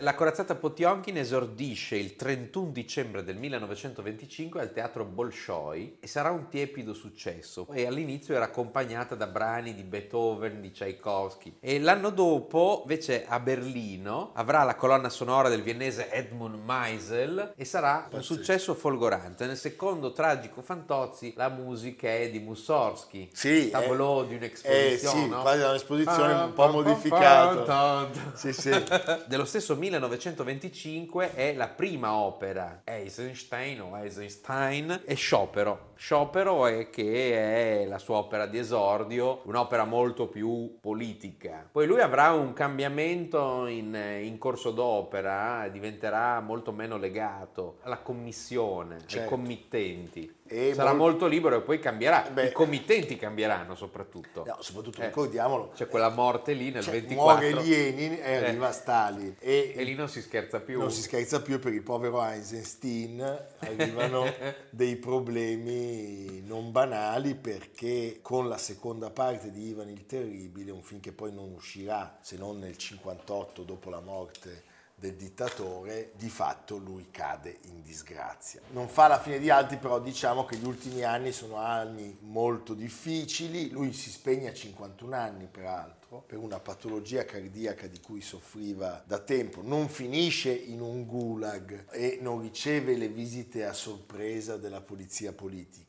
La 0.00 0.14
corazzata 0.14 0.54
Potionkin 0.54 1.16
esordisce 1.16 1.96
il 1.96 2.14
31 2.14 2.70
dicembre 2.70 3.24
del 3.24 3.36
1925 3.36 4.60
al 4.60 4.72
teatro 4.72 5.04
Bolshoi 5.04 5.96
e 6.00 6.06
sarà 6.06 6.30
un 6.30 6.48
tiepido 6.48 6.92
successo. 6.92 7.66
E 7.72 7.86
all'inizio 7.86 8.34
era 8.34 8.44
accompagnata 8.44 9.14
da 9.14 9.26
brani 9.26 9.74
di 9.74 9.82
Beethoven, 9.82 10.60
di 10.60 10.70
Tchaikovsky. 10.70 11.56
E 11.60 11.80
l'anno 11.80 12.10
dopo, 12.10 12.80
invece, 12.82 13.24
a 13.26 13.40
Berlino 13.40 14.32
avrà 14.34 14.62
la 14.62 14.74
colonna 14.74 15.08
sonora 15.08 15.48
del 15.48 15.62
viennese 15.62 16.10
Edmund 16.10 16.62
Meisel 16.62 17.54
e 17.56 17.64
sarà 17.64 18.08
un 18.10 18.22
successo 18.22 18.74
folgorante. 18.74 19.46
Nel 19.46 19.56
secondo 19.56 20.12
tragico 20.12 20.60
Fantozzi 20.60 21.32
la 21.36 21.48
musica 21.48 22.08
è 22.08 22.30
di 22.30 22.40
Mussorgsky. 22.40 23.30
Sì, 23.32 23.70
Tableau 23.70 24.24
è- 24.24 24.26
di 24.26 24.34
un'esposizione. 24.34 24.92
eh, 24.92 24.98
sì, 24.98 25.28
no? 25.28 25.40
quasi 25.40 25.62
un'esposizione 25.62 26.32
un 26.34 26.52
po' 26.52 26.68
modificata. 26.68 28.08
Sì, 28.34 28.52
sì. 28.52 28.70
dello 29.26 29.44
stesso 29.46 29.74
1925 29.76 31.34
è 31.34 31.54
la 31.54 31.68
prima 31.68 32.14
opera 32.14 32.82
Eisenstein 32.84 33.80
o 33.80 33.96
Eisenstein 33.96 35.02
è 35.04 35.14
Sciopero. 35.14 35.92
Sciopero 35.96 36.66
è 36.66 36.90
che 36.90 37.82
è 37.82 37.86
la 37.86 37.98
sua 37.98 38.18
opera 38.18 38.46
di 38.46 38.58
esordio, 38.58 39.40
un'opera 39.44 39.84
molto 39.84 40.28
più 40.28 40.76
politica. 40.80 41.66
Poi 41.72 41.86
lui 41.86 42.00
avrà 42.00 42.32
un 42.32 42.52
cambiamento 42.52 43.66
in, 43.66 43.94
in 44.22 44.36
corso 44.38 44.72
d'opera, 44.72 45.68
diventerà 45.72 46.40
molto 46.40 46.72
meno 46.72 46.98
legato 46.98 47.78
alla 47.82 47.98
commissione, 47.98 48.96
ai 48.96 49.06
Certo. 49.06 49.30
committenti. 49.30 50.34
E 50.48 50.74
Sarà 50.74 50.90
mol- 50.92 51.10
molto 51.10 51.26
libero 51.26 51.56
e 51.56 51.60
poi 51.62 51.78
cambierà. 51.78 52.28
Beh. 52.32 52.46
I 52.48 52.52
committenti 52.52 53.16
cambieranno 53.16 53.74
soprattutto. 53.74 54.44
No, 54.46 54.56
soprattutto 54.60 55.00
Eh, 55.02 55.06
ricordiamolo. 55.06 55.70
C'è 55.74 55.88
quella 55.88 56.08
morte 56.10 56.52
lì 56.52 56.70
nel 56.70 56.82
cioè, 56.82 56.92
24. 57.00 57.50
muore 57.50 57.62
Lenin 57.66 58.12
e 58.12 58.18
Eh. 58.22 58.36
arriva 58.36 58.70
Stalin. 58.72 59.34
E, 59.38 59.72
E 59.76 59.82
lì 59.84 59.94
non 59.94 60.08
si 60.08 60.20
scherza 60.22 60.60
più. 60.60 60.78
non 60.78 60.90
si 60.90 61.02
scherza 61.02 61.40
più 61.42 61.58
per 61.58 61.72
il 61.72 61.82
povero 61.82 62.22
Eisenstein 62.24 63.20
arrivano 63.58 64.24
dei 64.70 64.96
problemi 64.96 66.42
non 66.42 66.70
banali 66.72 67.34
perché 67.34 68.18
con 68.22 68.48
la 68.48 68.58
seconda 68.58 69.10
parte 69.10 69.50
di 69.50 69.68
Ivan 69.68 69.88
il 69.88 70.06
Terribile, 70.06 70.70
un 70.70 70.82
film 70.82 71.00
che 71.00 71.12
poi 71.12 71.32
non 71.32 71.52
uscirà 71.52 72.18
se 72.20 72.36
non 72.36 72.58
nel 72.58 72.76
58 72.76 73.62
dopo 73.62 73.90
la 73.90 74.00
morte 74.00 74.62
del 74.98 75.14
dittatore, 75.14 76.12
di 76.16 76.30
fatto 76.30 76.78
lui 76.78 77.08
cade 77.10 77.58
in 77.64 77.82
disgrazia. 77.82 78.62
Non 78.70 78.88
fa 78.88 79.08
la 79.08 79.20
fine 79.20 79.38
di 79.38 79.50
altri, 79.50 79.76
però 79.76 80.00
diciamo 80.00 80.46
che 80.46 80.56
gli 80.56 80.64
ultimi 80.64 81.02
anni 81.02 81.32
sono 81.32 81.56
anni 81.56 82.16
molto 82.20 82.72
difficili, 82.72 83.68
lui 83.68 83.92
si 83.92 84.10
spegne 84.10 84.48
a 84.48 84.54
51 84.54 85.14
anni 85.14 85.46
peraltro 85.46 86.24
per 86.26 86.38
una 86.38 86.60
patologia 86.60 87.26
cardiaca 87.26 87.86
di 87.86 88.00
cui 88.00 88.22
soffriva 88.22 89.02
da 89.06 89.18
tempo, 89.18 89.60
non 89.62 89.88
finisce 89.88 90.50
in 90.52 90.80
un 90.80 91.04
gulag 91.04 91.90
e 91.90 92.18
non 92.22 92.40
riceve 92.40 92.96
le 92.96 93.08
visite 93.08 93.66
a 93.66 93.74
sorpresa 93.74 94.56
della 94.56 94.80
polizia 94.80 95.32
politica. 95.32 95.85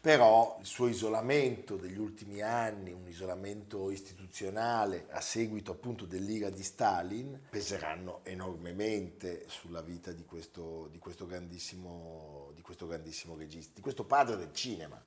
Però 0.00 0.56
il 0.60 0.66
suo 0.66 0.88
isolamento 0.88 1.76
degli 1.76 1.98
ultimi 1.98 2.40
anni, 2.40 2.90
un 2.90 3.06
isolamento 3.06 3.90
istituzionale 3.90 5.06
a 5.10 5.20
seguito 5.20 5.72
appunto 5.72 6.06
dell'ira 6.06 6.48
di 6.48 6.62
Stalin, 6.62 7.38
peseranno 7.50 8.20
enormemente 8.22 9.44
sulla 9.46 9.82
vita 9.82 10.10
di 10.12 10.24
questo, 10.24 10.88
di 10.90 10.98
questo 10.98 11.26
grandissimo, 11.26 12.50
di 12.54 12.62
questo 12.62 12.86
grandissimo 12.86 13.36
regista, 13.36 13.72
di 13.74 13.82
questo 13.82 14.04
padre 14.04 14.38
del 14.38 14.54
cinema. 14.54 15.04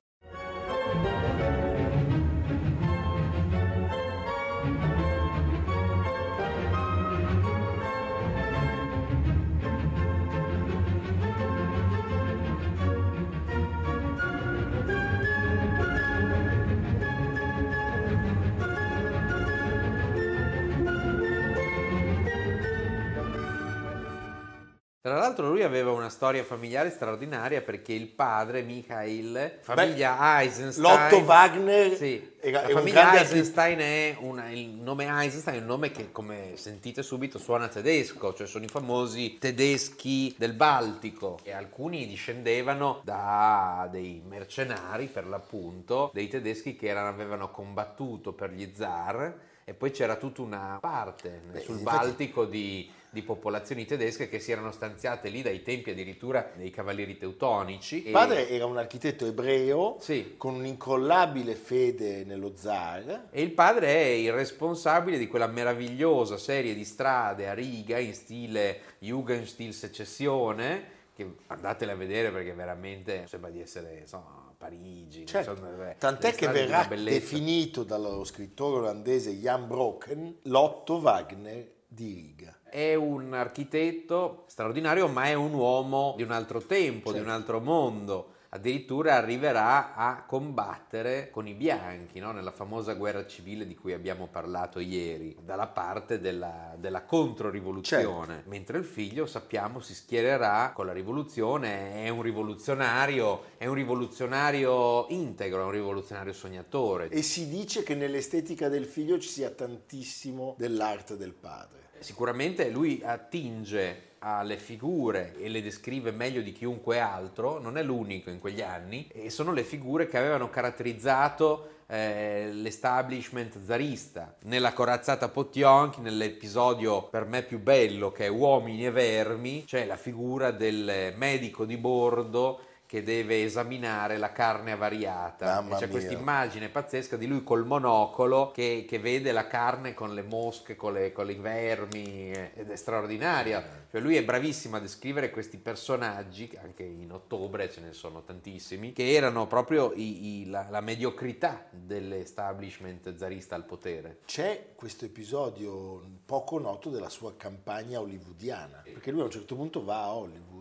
L'altro 25.33 25.49
lui 25.49 25.63
aveva 25.63 25.91
una 25.91 26.09
storia 26.09 26.43
familiare 26.43 26.91
straordinaria 26.91 27.61
perché 27.61 27.93
il 27.93 28.07
padre, 28.07 28.61
Mikhail, 28.61 29.57
famiglia 29.61 30.39
Eisenstein... 30.39 30.83
Lotto 30.83 31.17
Wagner 31.25 31.95
Sì, 31.95 32.31
la 32.43 32.69
famiglia 32.69 33.19
Eisenstein 33.19 33.79
è 33.79 34.17
una- 34.19 34.49
il 34.49 34.69
nome 34.69 35.07
Eisenstein 35.07 35.57
è 35.57 35.59
un 35.61 35.65
nome 35.65 35.91
che 35.91 36.11
come 36.11 36.51
sentite 36.55 37.01
subito 37.01 37.39
suona 37.39 37.67
tedesco, 37.67 38.33
cioè 38.35 38.45
sono 38.45 38.65
i 38.65 38.67
famosi 38.67 39.37
tedeschi 39.39 40.35
del 40.37 40.53
Baltico. 40.53 41.39
E 41.41 41.51
alcuni 41.51 42.05
discendevano 42.05 43.01
da 43.03 43.87
dei 43.91 44.21
mercenari 44.27 45.07
per 45.07 45.25
l'appunto, 45.25 46.11
dei 46.13 46.27
tedeschi 46.27 46.75
che 46.75 46.87
erano- 46.87 47.09
avevano 47.09 47.49
combattuto 47.49 48.33
per 48.33 48.51
gli 48.51 48.71
zar. 48.75 49.51
E 49.65 49.73
poi 49.73 49.91
c'era 49.91 50.17
tutta 50.17 50.41
una 50.41 50.77
parte 50.81 51.39
Beh, 51.49 51.61
sul 51.61 51.79
Baltico 51.79 52.43
di, 52.43 52.91
di 53.13 53.22
popolazioni 53.22 53.86
tedesche 53.86 54.27
che 54.27 54.39
si 54.39 54.51
erano 54.51 54.72
stanziate 54.72 55.29
lì 55.29 55.43
dai 55.43 55.62
tempi 55.62 55.91
addirittura 55.91 56.50
dei 56.55 56.72
cavalieri 56.72 57.15
teutonici. 57.15 58.08
Il 58.08 58.12
padre 58.12 58.50
era 58.50 58.65
un 58.65 58.77
architetto 58.77 59.27
ebreo 59.27 59.98
Sì. 60.00 60.34
con 60.36 60.55
un'incollabile 60.55 61.53
fede 61.53 62.24
nello 62.25 62.53
zar. 62.55 63.27
E 63.29 63.42
il 63.44 63.51
padre 63.51 63.87
è 63.94 64.07
il 64.07 64.33
responsabile 64.33 65.20
di 65.20 65.27
quella 65.27 65.46
meravigliosa 65.46 66.37
serie 66.37 66.74
di 66.74 66.83
strade 66.83 67.48
a 67.48 67.53
riga 67.53 68.00
in 68.00 68.16
stile 68.16 68.79
Jugendstil 68.98 69.74
secessione, 69.74 70.85
che 71.16 71.35
andatele 71.48 71.92
a 71.92 71.96
vedere 71.96 72.31
perché 72.31 72.53
veramente 72.53 73.27
sembra 73.27 73.51
di 73.51 73.61
essere 73.61 74.00
insomma, 74.00 74.48
a 74.50 74.53
Parigi. 74.57 75.27
Certo, 75.27 75.51
insomma, 75.51 75.94
Tant'è 76.00 76.33
che 76.33 76.48
verrà 76.48 76.85
definito 76.85 77.83
dallo 77.83 78.24
scrittore 78.24 78.77
olandese 78.77 79.33
Jan 79.33 79.68
Broken 79.68 80.37
l'Otto 80.44 80.96
Wagner 80.96 81.70
di 81.94 82.14
Riga. 82.14 82.58
È 82.64 82.96
un 82.96 83.34
architetto 83.34 84.46
straordinario, 84.48 85.08
ma 85.08 85.25
è 85.25 85.34
un 85.34 85.53
uomo 85.53 86.14
di 86.18 86.24
un 86.24 86.32
altro 86.32 86.62
tempo, 86.62 87.12
di 87.12 87.20
un 87.20 87.25
Certo. 87.25 87.40
altro 87.40 87.60
mondo. 87.60 88.27
Addirittura 88.53 89.16
arriverà 89.16 89.96
a 89.96 90.25
combattere 90.27 91.32
con 91.32 91.48
i 91.48 91.56
bianchi 91.56 92.20
no? 92.20 92.32
nella 92.32 92.51
famosa 92.51 92.94
guerra 92.94 93.25
civile 93.25 93.66
di 93.66 93.74
cui 93.74 93.94
abbiamo 93.94 94.27
parlato 94.27 94.79
ieri, 94.79 95.36
dalla 95.42 95.66
parte 95.66 96.20
della, 96.20 96.75
della 96.77 97.03
controrivoluzione. 97.03 98.34
Certo. 98.36 98.50
Mentre 98.50 98.77
il 98.77 98.84
figlio, 98.84 99.25
sappiamo, 99.25 99.79
si 99.79 99.96
schiererà 99.96 100.72
con 100.72 100.86
la 100.86 100.94
rivoluzione, 100.94 102.03
è 102.03 102.10
un 102.10 102.22
rivoluzionario, 102.22 103.42
è 103.58 103.66
un 103.66 103.74
rivoluzionario 103.74 105.08
integro, 105.10 105.62
è 105.62 105.66
un 105.66 105.72
rivoluzionario 105.72 106.34
sognatore. 106.34 107.10
E 107.10 107.24
si 107.24 107.50
dice 107.50 107.82
che 107.82 107.96
nell'estetica 107.96 108.70
del 108.70 108.86
figlio 108.86 109.18
ci 109.18 109.29
sia 109.29 109.50
tantissimo 109.50 110.53
dell'arte 110.60 111.18
del 111.18 111.34
padre. 111.34 111.82
Sicuramente 112.03 112.70
lui 112.70 113.01
attinge 113.01 114.11
alle 114.20 114.57
figure 114.57 115.33
e 115.39 115.48
le 115.48 115.61
descrive 115.61 116.11
meglio 116.11 116.42
di 116.42 116.51
chiunque 116.51 117.00
altro, 117.00 117.59
non 117.59 117.77
è 117.77 117.83
l'unico 117.83 118.29
in 118.29 118.39
quegli 118.39 118.61
anni, 118.61 119.07
e 119.11 119.29
sono 119.29 119.53
le 119.53 119.63
figure 119.63 120.05
che 120.07 120.18
avevano 120.18 120.50
caratterizzato 120.50 121.70
eh, 121.87 122.50
l'establishment 122.51 123.57
zarista. 123.63 124.35
Nella 124.44 124.74
corazzata 124.74 125.29
Potionchi, 125.29 126.01
nell'episodio 126.01 127.03
per 127.03 127.25
me 127.25 127.42
più 127.44 127.59
bello 127.59 128.11
che 128.11 128.25
è 128.25 128.29
Uomini 128.29 128.85
e 128.85 128.92
Vermi, 128.92 129.63
c'è 129.66 129.85
la 129.85 129.98
figura 129.98 130.51
del 130.51 131.13
medico 131.16 131.63
di 131.63 131.77
bordo 131.77 132.59
che 132.94 133.01
deve 133.01 133.42
esaminare 133.44 134.18
la 134.20 134.32
carne 134.32 134.72
avariata. 134.72 135.46
Mamma 135.62 135.77
e 135.77 135.79
c'è 135.79 135.90
questa 135.90 136.14
immagine 136.14 136.70
pazzesca 136.70 137.18
di 137.18 137.25
lui 137.25 137.44
col 137.44 137.66
monocolo 137.66 138.51
che, 138.51 138.86
che 138.88 139.00
vede 139.00 139.32
la 139.32 139.48
carne 139.48 139.96
con 139.96 140.14
le 140.14 140.22
mosche, 140.22 140.75
con, 140.75 140.94
le- 140.94 141.12
con 141.12 141.27
i 141.27 141.34
vermi, 141.34 142.29
eh, 142.29 142.51
ed 142.53 142.70
è 142.70 142.75
straordinaria. 142.75 143.86
Cioè 143.90 144.00
lui 144.00 144.16
è 144.16 144.24
bravissimo 144.24 144.75
a 144.75 144.79
descrivere 144.79 145.32
questi 145.32 145.58
personaggi, 145.58 146.48
che 146.48 146.60
anche 146.60 146.84
in 146.84 147.12
ottobre 147.12 147.68
ce 147.72 147.82
ne 147.82 147.94
sono 147.94 148.22
tantissimi, 148.22 148.94
che 148.94 149.12
erano 149.12 149.48
proprio 149.48 149.92
i- 149.96 150.42
i- 150.42 150.50
la, 150.51 150.68
la 150.70 150.82
mediocrità 150.82 151.66
dell'establishment 151.72 153.16
zarista 153.16 153.56
al 153.56 153.66
potere. 153.66 154.20
C'è 154.25 154.74
questo 154.75 155.06
episodio 155.06 156.00
poco 156.25 156.60
noto 156.60 156.92
della 156.92 157.10
sua 157.10 157.36
campagna 157.36 158.00
hollywoodiana, 158.00 158.82
perché 158.84 159.10
lui 159.10 159.22
a 159.22 159.24
un 159.24 159.32
certo 159.32 159.56
punto 159.56 159.84
va 159.84 160.03
a 160.03 160.14
Hollywood, 160.14 160.52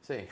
Sì, 0.00 0.26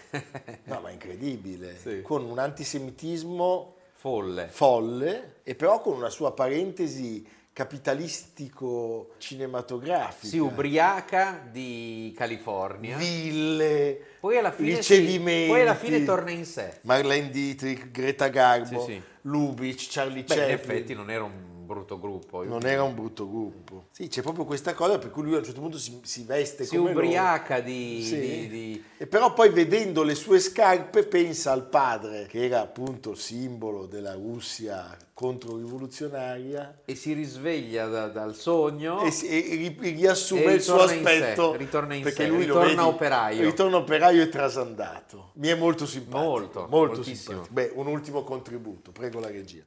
no 0.64 0.81
ma 0.81 0.90
incredibile, 0.90 1.77
Sì. 1.77 2.03
con 2.03 2.24
un 2.24 2.38
antisemitismo 2.38 3.74
folle. 3.92 4.46
folle 4.48 5.37
e 5.42 5.55
però 5.55 5.81
con 5.81 5.94
una 5.96 6.11
sua 6.11 6.33
parentesi 6.33 7.27
capitalistico 7.53 9.11
cinematografica. 9.18 10.27
Si 10.29 10.38
ubriaca 10.38 11.42
di 11.51 12.14
California. 12.16 12.96
ville, 12.96 14.01
Poi 14.20 14.37
alla 14.38 14.53
fine, 14.53 14.81
si- 14.83 15.18
poi 15.20 15.61
alla 15.61 15.74
fine 15.74 16.05
torna 16.05 16.31
in 16.31 16.44
sé. 16.44 16.79
Marlene 16.83 17.31
Dietrich, 17.31 17.90
Greta 17.90 18.29
Garbo, 18.29 18.85
Sì, 18.85 18.92
sì. 18.92 19.03
Lubitsch, 19.22 19.88
Charlie 19.90 20.22
Beh, 20.22 20.35
in 20.35 20.40
Chaplin. 20.40 20.51
effetti 20.55 20.94
non 20.94 21.11
era 21.11 21.24
un 21.24 21.58
brutto 21.68 21.98
gruppo. 22.00 22.42
Non 22.44 22.66
era 22.66 22.83
un 22.83 22.94
brutto 22.94 23.28
gruppo. 23.28 23.85
Sì, 23.92 24.09
c'è 24.09 24.22
proprio 24.22 24.44
questa 24.44 24.74
cosa 24.74 24.98
per 24.98 25.11
cui 25.11 25.22
lui 25.22 25.35
a 25.35 25.38
un 25.38 25.44
certo 25.44 25.61
punto 25.61 25.78
si, 25.78 26.00
si 26.02 26.24
veste 26.24 26.64
si 26.64 26.76
come 26.76 26.90
ubriaca 26.90 27.61
di, 27.61 28.02
Sì. 28.02 28.18
di- 28.20 28.48
di- 28.48 28.85
E 28.96 29.07
però 29.07 29.33
poi 29.33 29.50
vedendo 29.50 30.02
le 30.02 30.14
sue 30.16 30.40
scarpe 30.40 31.04
pensa 31.04 31.52
al 31.52 31.68
padre, 31.68 32.26
che 32.26 32.44
era 32.44 32.61
appunto 32.62 33.14
simbolo 33.14 33.87
della 33.87 34.14
Russia 34.14 34.96
controrivoluzionaria, 35.14 36.81
e 36.85 36.94
si 36.94 37.12
risveglia 37.12 37.87
da- 37.87 38.09
dal 38.09 38.35
sogno 38.35 39.02
e, 39.02 39.11
si- 39.11 39.26
e 39.28 39.54
ri- 39.57 39.76
riassume 39.94 40.44
E 40.44 40.52
il 40.54 40.62
suo 40.62 40.83
in 40.83 40.88
sé, 40.88 40.94
aspetto. 40.94 41.54
ritorna 41.57 41.94
in 41.94 42.02
perché 42.02 42.24
sé, 42.24 42.28
lui 42.28 42.44
ritorna 42.44 42.66
vedi- 42.68 42.81
operaio. 42.81 43.42
Ritorna 43.42 43.76
operaio 43.76 44.22
e 44.22 44.28
trasandato. 44.28 45.31
Mi 45.35 45.48
è 45.48 45.54
molto 45.54 45.87
simpatico. 45.87 46.22
Molto, 46.31 46.66
molto 46.70 47.02
simpatico. 47.02 47.46
Beh, 47.50 47.72
un 47.74 47.87
ultimo 47.88 48.22
contributo, 48.24 48.90
prego 48.92 49.20
la 49.20 49.28
regia. 49.28 49.62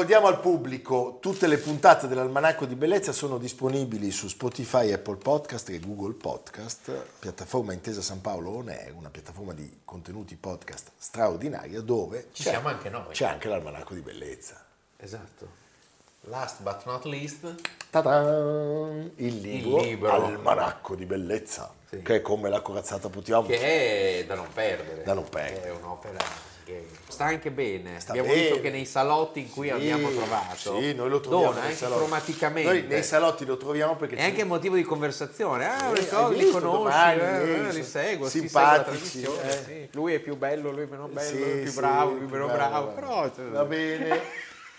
Ricordiamo 0.00 0.28
al 0.34 0.40
pubblico, 0.40 1.18
tutte 1.20 1.46
le 1.46 1.58
puntate 1.58 2.08
dell'Almanacco 2.08 2.64
di 2.64 2.74
Bellezza 2.74 3.12
sono 3.12 3.36
disponibili 3.36 4.10
su 4.10 4.28
Spotify, 4.28 4.92
Apple 4.92 5.16
Podcast 5.16 5.68
e 5.68 5.78
Google 5.78 6.14
Podcast, 6.14 6.90
piattaforma 7.18 7.74
Intesa 7.74 8.00
San 8.00 8.22
Paolo 8.22 8.48
On 8.48 8.70
Air, 8.70 8.94
una 8.94 9.10
piattaforma 9.10 9.52
di 9.52 9.80
contenuti 9.84 10.36
podcast 10.36 10.92
straordinaria 10.96 11.82
dove 11.82 12.28
Ci 12.32 12.44
siamo 12.44 12.68
anche 12.68 12.88
noi. 12.88 13.12
c'è 13.12 13.26
anche 13.26 13.48
l'Almanacco 13.48 13.92
di 13.92 14.00
Bellezza. 14.00 14.64
Esatto. 14.96 15.46
Last 16.22 16.62
but 16.62 16.86
not 16.86 17.04
least, 17.04 17.54
Ta-da! 17.90 18.22
Il 19.16 19.36
libro, 19.36 19.80
Il 19.82 19.86
libro. 19.86 20.12
Almanacco 20.12 20.94
di 20.94 21.04
Bellezza, 21.04 21.74
Sì. 21.90 22.00
che 22.00 22.16
è 22.16 22.20
come 22.22 22.48
la 22.48 22.62
corazzata 22.62 23.10
Putiamo. 23.10 23.46
che 23.46 24.20
è 24.20 24.24
da 24.24 24.34
non 24.34 24.48
perdere. 24.50 25.02
Da 25.02 25.12
non 25.12 25.28
perdere. 25.28 25.68
È 25.68 25.70
un'opera 25.72 26.48
che 26.70 26.86
sta 27.08 27.24
anche 27.24 27.50
bene. 27.50 27.98
Sta 28.00 28.10
abbiamo 28.12 28.28
bene. 28.28 28.40
visto 28.40 28.60
che 28.60 28.70
nei 28.70 28.84
salotti 28.84 29.40
in 29.40 29.50
cui 29.50 29.66
Sì, 29.68 29.72
abbiamo 29.72 30.10
trovato 30.10 30.80
Sì, 30.80 30.94
noi 30.94 31.08
lo 31.08 31.20
troviamo 31.20 31.44
dona 31.46 31.58
nei 31.60 31.64
anche 31.66 31.76
salotti. 31.76 31.98
cromaticamente. 32.00 32.70
Noi 32.70 32.86
nei 32.86 33.02
salotti 33.02 33.44
lo 33.44 33.56
troviamo 33.56 33.96
perché 33.96 34.16
È 34.16 34.22
anche 34.24 34.44
motivo 34.44 34.76
di 34.76 34.82
conversazione. 34.82 35.66
Ah, 35.66 35.94
Sì, 35.96 36.08
cose 36.08 36.34
li 36.34 36.50
conosci, 36.50 36.60
domani, 36.60 37.20
eh, 37.20 37.68
eh, 37.68 37.72
li 37.72 37.82
seguo, 37.84 38.28
simpatici, 38.28 39.20
seguo 39.20 39.40
eh. 39.40 39.50
sì. 39.64 39.88
Lui 39.92 40.14
è 40.14 40.18
più 40.20 40.36
bello, 40.36 40.70
lui 40.70 40.82
è 40.82 40.86
meno 40.86 41.08
bello, 41.08 41.38
lui 41.38 41.50
è 41.50 41.62
più 41.62 41.72
bravo, 41.74 42.10
lui 42.12 42.26
è 42.26 42.30
meno 42.30 42.46
bravo, 42.46 42.92
bravo. 42.92 43.30
Però, 43.30 43.48
Va 43.50 43.64
bene. 43.64 44.20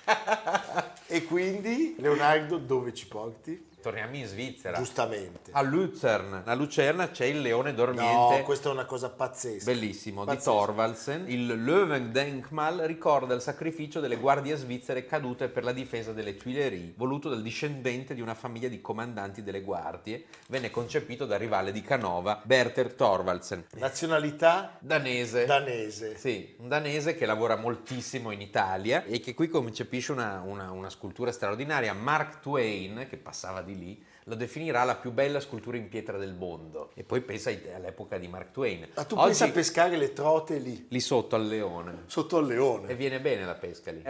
e 1.07 1.23
quindi, 1.25 1.95
Leonardo, 1.99 2.57
dove 2.57 2.93
ci 2.93 3.07
porti? 3.07 3.69
Torniamo 3.81 4.15
in 4.15 4.25
Svizzera. 4.25 4.77
Giustamente. 4.77 5.51
A 5.53 5.61
Luzern. 5.61 6.43
A 6.45 6.53
Lucerna 6.53 7.09
c'è 7.09 7.25
il 7.25 7.41
leone 7.41 7.73
dormiente. 7.73 8.37
No, 8.37 8.43
questa 8.43 8.69
è 8.69 8.71
una 8.71 8.85
cosa 8.85 9.09
pazzesca. 9.09 9.65
Bellissimo, 9.71 10.21
di 10.21 10.27
Pazzesco. 10.27 10.51
Thorvaldsen. 10.51 11.25
Il 11.29 11.63
Löwendenkmal 11.63 12.79
ricorda 12.85 13.33
il 13.33 13.41
sacrificio 13.41 13.99
delle 13.99 14.17
guardie 14.17 14.55
svizzere 14.55 15.05
cadute 15.05 15.49
per 15.49 15.63
la 15.63 15.71
difesa 15.71 16.13
delle 16.13 16.35
Tuileries, 16.35 16.93
voluto 16.95 17.29
dal 17.29 17.41
discendente 17.41 18.13
di 18.13 18.21
una 18.21 18.33
famiglia 18.35 18.67
di 18.67 18.81
comandanti 18.81 19.43
delle 19.43 19.61
guardie. 19.61 20.25
Venne 20.47 20.69
concepito 20.69 21.25
dal 21.25 21.39
rivale 21.39 21.71
di 21.71 21.81
Canova, 21.81 22.39
Berter 22.43 22.93
Thorvaldsen. 22.93 23.65
Nazionalità 23.75 24.77
Danese. 24.79 25.45
danese. 25.45 26.17
Sì, 26.17 26.55
un 26.59 26.67
danese 26.67 27.15
che 27.15 27.25
lavora 27.25 27.55
moltissimo 27.55 28.31
in 28.31 28.41
Italia 28.41 29.03
e 29.05 29.19
che 29.19 29.33
qui 29.33 29.47
concepisce 29.47 30.11
una, 30.11 30.41
una- 30.45 30.71
una 30.71 30.89
scultura 30.89 31.31
straordinaria. 31.31 31.93
Mark 31.93 32.39
Twain, 32.41 33.07
che 33.09 33.17
passava 33.17 33.61
di 33.61 33.70
lì, 33.77 34.03
lo 34.25 34.35
definirà 34.35 34.83
la 34.83 34.95
più 34.95 35.11
bella 35.11 35.39
scultura 35.39 35.77
in 35.77 35.89
pietra 35.89 36.17
del 36.17 36.35
mondo. 36.35 36.91
E 36.93 37.03
poi 37.03 37.21
pensa 37.21 37.49
all'epoca 37.75 38.17
di 38.19 38.27
Mark 38.27 38.51
Twain. 38.51 38.87
Ma 38.95 39.03
tu 39.03 39.15
Oggi, 39.15 39.25
pensa 39.25 39.45
a 39.45 39.49
pescare 39.49 39.97
le 39.97 40.13
trote 40.13 40.59
lì, 40.59 40.85
lì 40.89 40.99
sotto 40.99 41.35
al 41.35 41.45
leone. 41.47 42.03
sotto 42.05 42.37
al 42.37 42.45
E 42.45 42.53
leone. 42.53 42.95
viene 42.95 43.19
bene 43.19 43.45
la 43.45 43.55
pesca 43.55 43.91
lì. 43.91 44.01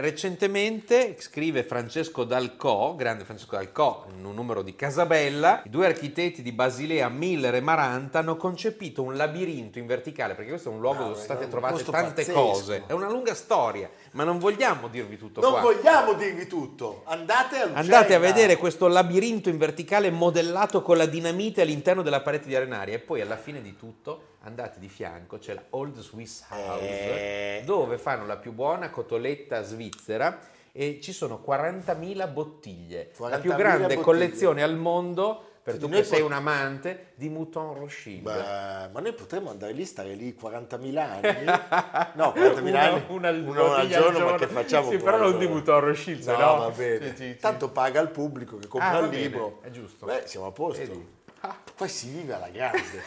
Recentemente, 0.41 1.15
scrive 1.19 1.63
Francesco 1.63 2.23
Dalcò, 2.25 2.95
grande 2.95 3.23
Francesco 3.23 3.55
Dalcò, 3.55 4.05
in 4.17 4.25
un 4.25 4.33
numero 4.33 4.61
di 4.63 4.75
Casabella, 4.75 5.61
i 5.65 5.69
due 5.69 5.85
architetti 5.85 6.41
di 6.41 6.51
Basilea, 6.51 7.07
Miller 7.07 7.55
e 7.55 7.61
Maranta, 7.61 8.19
hanno 8.19 8.35
concepito 8.37 9.01
un 9.03 9.15
labirinto 9.15 9.79
in 9.79 9.85
verticale, 9.85 10.33
perché 10.35 10.49
questo 10.51 10.69
è 10.69 10.73
un 10.73 10.79
luogo 10.81 10.99
No, 10.99 11.03
dove 11.09 11.13
sono 11.15 11.25
state 11.25 11.47
trovate 11.47 11.83
tante 11.83 12.21
pazzesco. 12.25 12.33
cose. 12.33 12.83
È 12.87 12.91
una 12.93 13.09
lunga 13.09 13.33
storia, 13.33 13.89
ma 14.11 14.23
non 14.23 14.39
vogliamo 14.39 14.87
dirvi 14.87 15.17
tutto 15.17 15.39
Non 15.41 15.51
qua. 15.51 15.61
vogliamo 15.61 16.13
dirvi 16.13 16.47
tutto. 16.47 17.03
Andate 17.05 17.57
a. 17.57 17.69
Andate 17.73 18.13
a 18.15 18.19
vedere 18.19 18.57
questo 18.57 18.87
labirinto 18.87 19.49
in 19.49 19.57
verticale 19.57 20.09
modellato 20.11 20.81
con 20.81 20.97
la 20.97 21.05
dinamite 21.05 21.61
all'interno 21.61 22.01
della 22.01 22.21
parete 22.21 22.47
di 22.47 22.55
arenaria 22.55 22.95
e 22.95 22.99
poi 22.99 23.21
alla 23.21 23.37
fine 23.37 23.61
di 23.61 23.75
tutto 23.75 24.29
andate 24.43 24.79
di 24.79 24.87
fianco, 24.89 25.37
c'è 25.37 25.53
la 25.53 25.63
Old 25.71 25.99
Swiss 25.99 26.43
House 26.49 27.59
Eh. 27.59 27.61
dove 27.65 27.97
fanno 27.97 28.25
la 28.25 28.37
più 28.37 28.51
buona 28.53 28.89
cotoletta 28.89 29.61
svizzera 29.63 30.39
e 30.73 30.99
ci 31.01 31.11
sono 31.13 31.43
40.000 31.45 32.31
bottiglie, 32.31 33.11
la 33.17 33.37
più 33.39 33.51
40.000 33.51 33.55
grande 33.57 33.81
bottiglie. 33.83 34.01
collezione 34.01 34.63
al 34.63 34.75
mondo 34.77 35.45
per 35.71 35.79
tu 35.79 35.89
che 35.89 36.03
sei 36.03 36.19
pot- 36.19 36.29
un 36.29 36.35
amante 36.35 37.07
di 37.15 37.29
Mouton 37.29 37.73
Rothschild. 37.75 38.21
Beh, 38.21 38.89
ma 38.91 38.99
noi 38.99 39.13
potremmo 39.13 39.49
andare 39.49 39.71
lì, 39.73 39.85
stare 39.85 40.13
lì 40.13 40.37
40.000 40.39 40.97
anni? 40.97 41.45
No, 42.15 42.33
40.000 42.35 42.75
anni. 42.75 43.03
una, 43.09 43.29
una 43.29 43.49
una 43.49 43.61
al 43.75 43.79
al 43.81 43.87
giorno, 43.89 44.25
ma 44.31 44.35
che 44.35 44.47
facciamo? 44.47 44.89
Sì, 44.89 44.97
però 44.97 45.17
non 45.17 45.37
di 45.37 45.47
Mouton 45.47 45.79
Rothschild, 45.79 46.23
No, 46.25 46.37
no. 46.37 46.57
va 46.57 46.69
bene. 46.69 47.09
Sì, 47.09 47.15
sì. 47.15 47.37
Tanto 47.37 47.69
paga 47.69 47.99
il 48.01 48.09
pubblico 48.09 48.57
che 48.57 48.67
compra 48.67 48.89
Ah, 48.91 48.99
il 48.99 49.09
bene, 49.09 49.21
libro. 49.21 49.59
è 49.63 49.69
giusto. 49.69 50.05
Beh, 50.05 50.23
siamo 50.25 50.45
a 50.47 50.51
posto. 50.51 50.81
Vedi? 50.85 51.07
Poi 51.75 51.87
si 51.89 52.09
vive 52.09 52.33
alla 52.33 52.49
grande. 52.49 53.01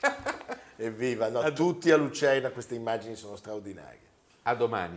Evviva! 0.76 1.28
No, 1.28 1.52
tutti 1.52 1.90
a 1.90 1.96
Lucerna 1.96 2.50
queste 2.50 2.74
immagini 2.74 3.14
sono 3.16 3.36
straordinarie. 3.36 3.98
A 4.44 4.54
domani. 4.54 4.96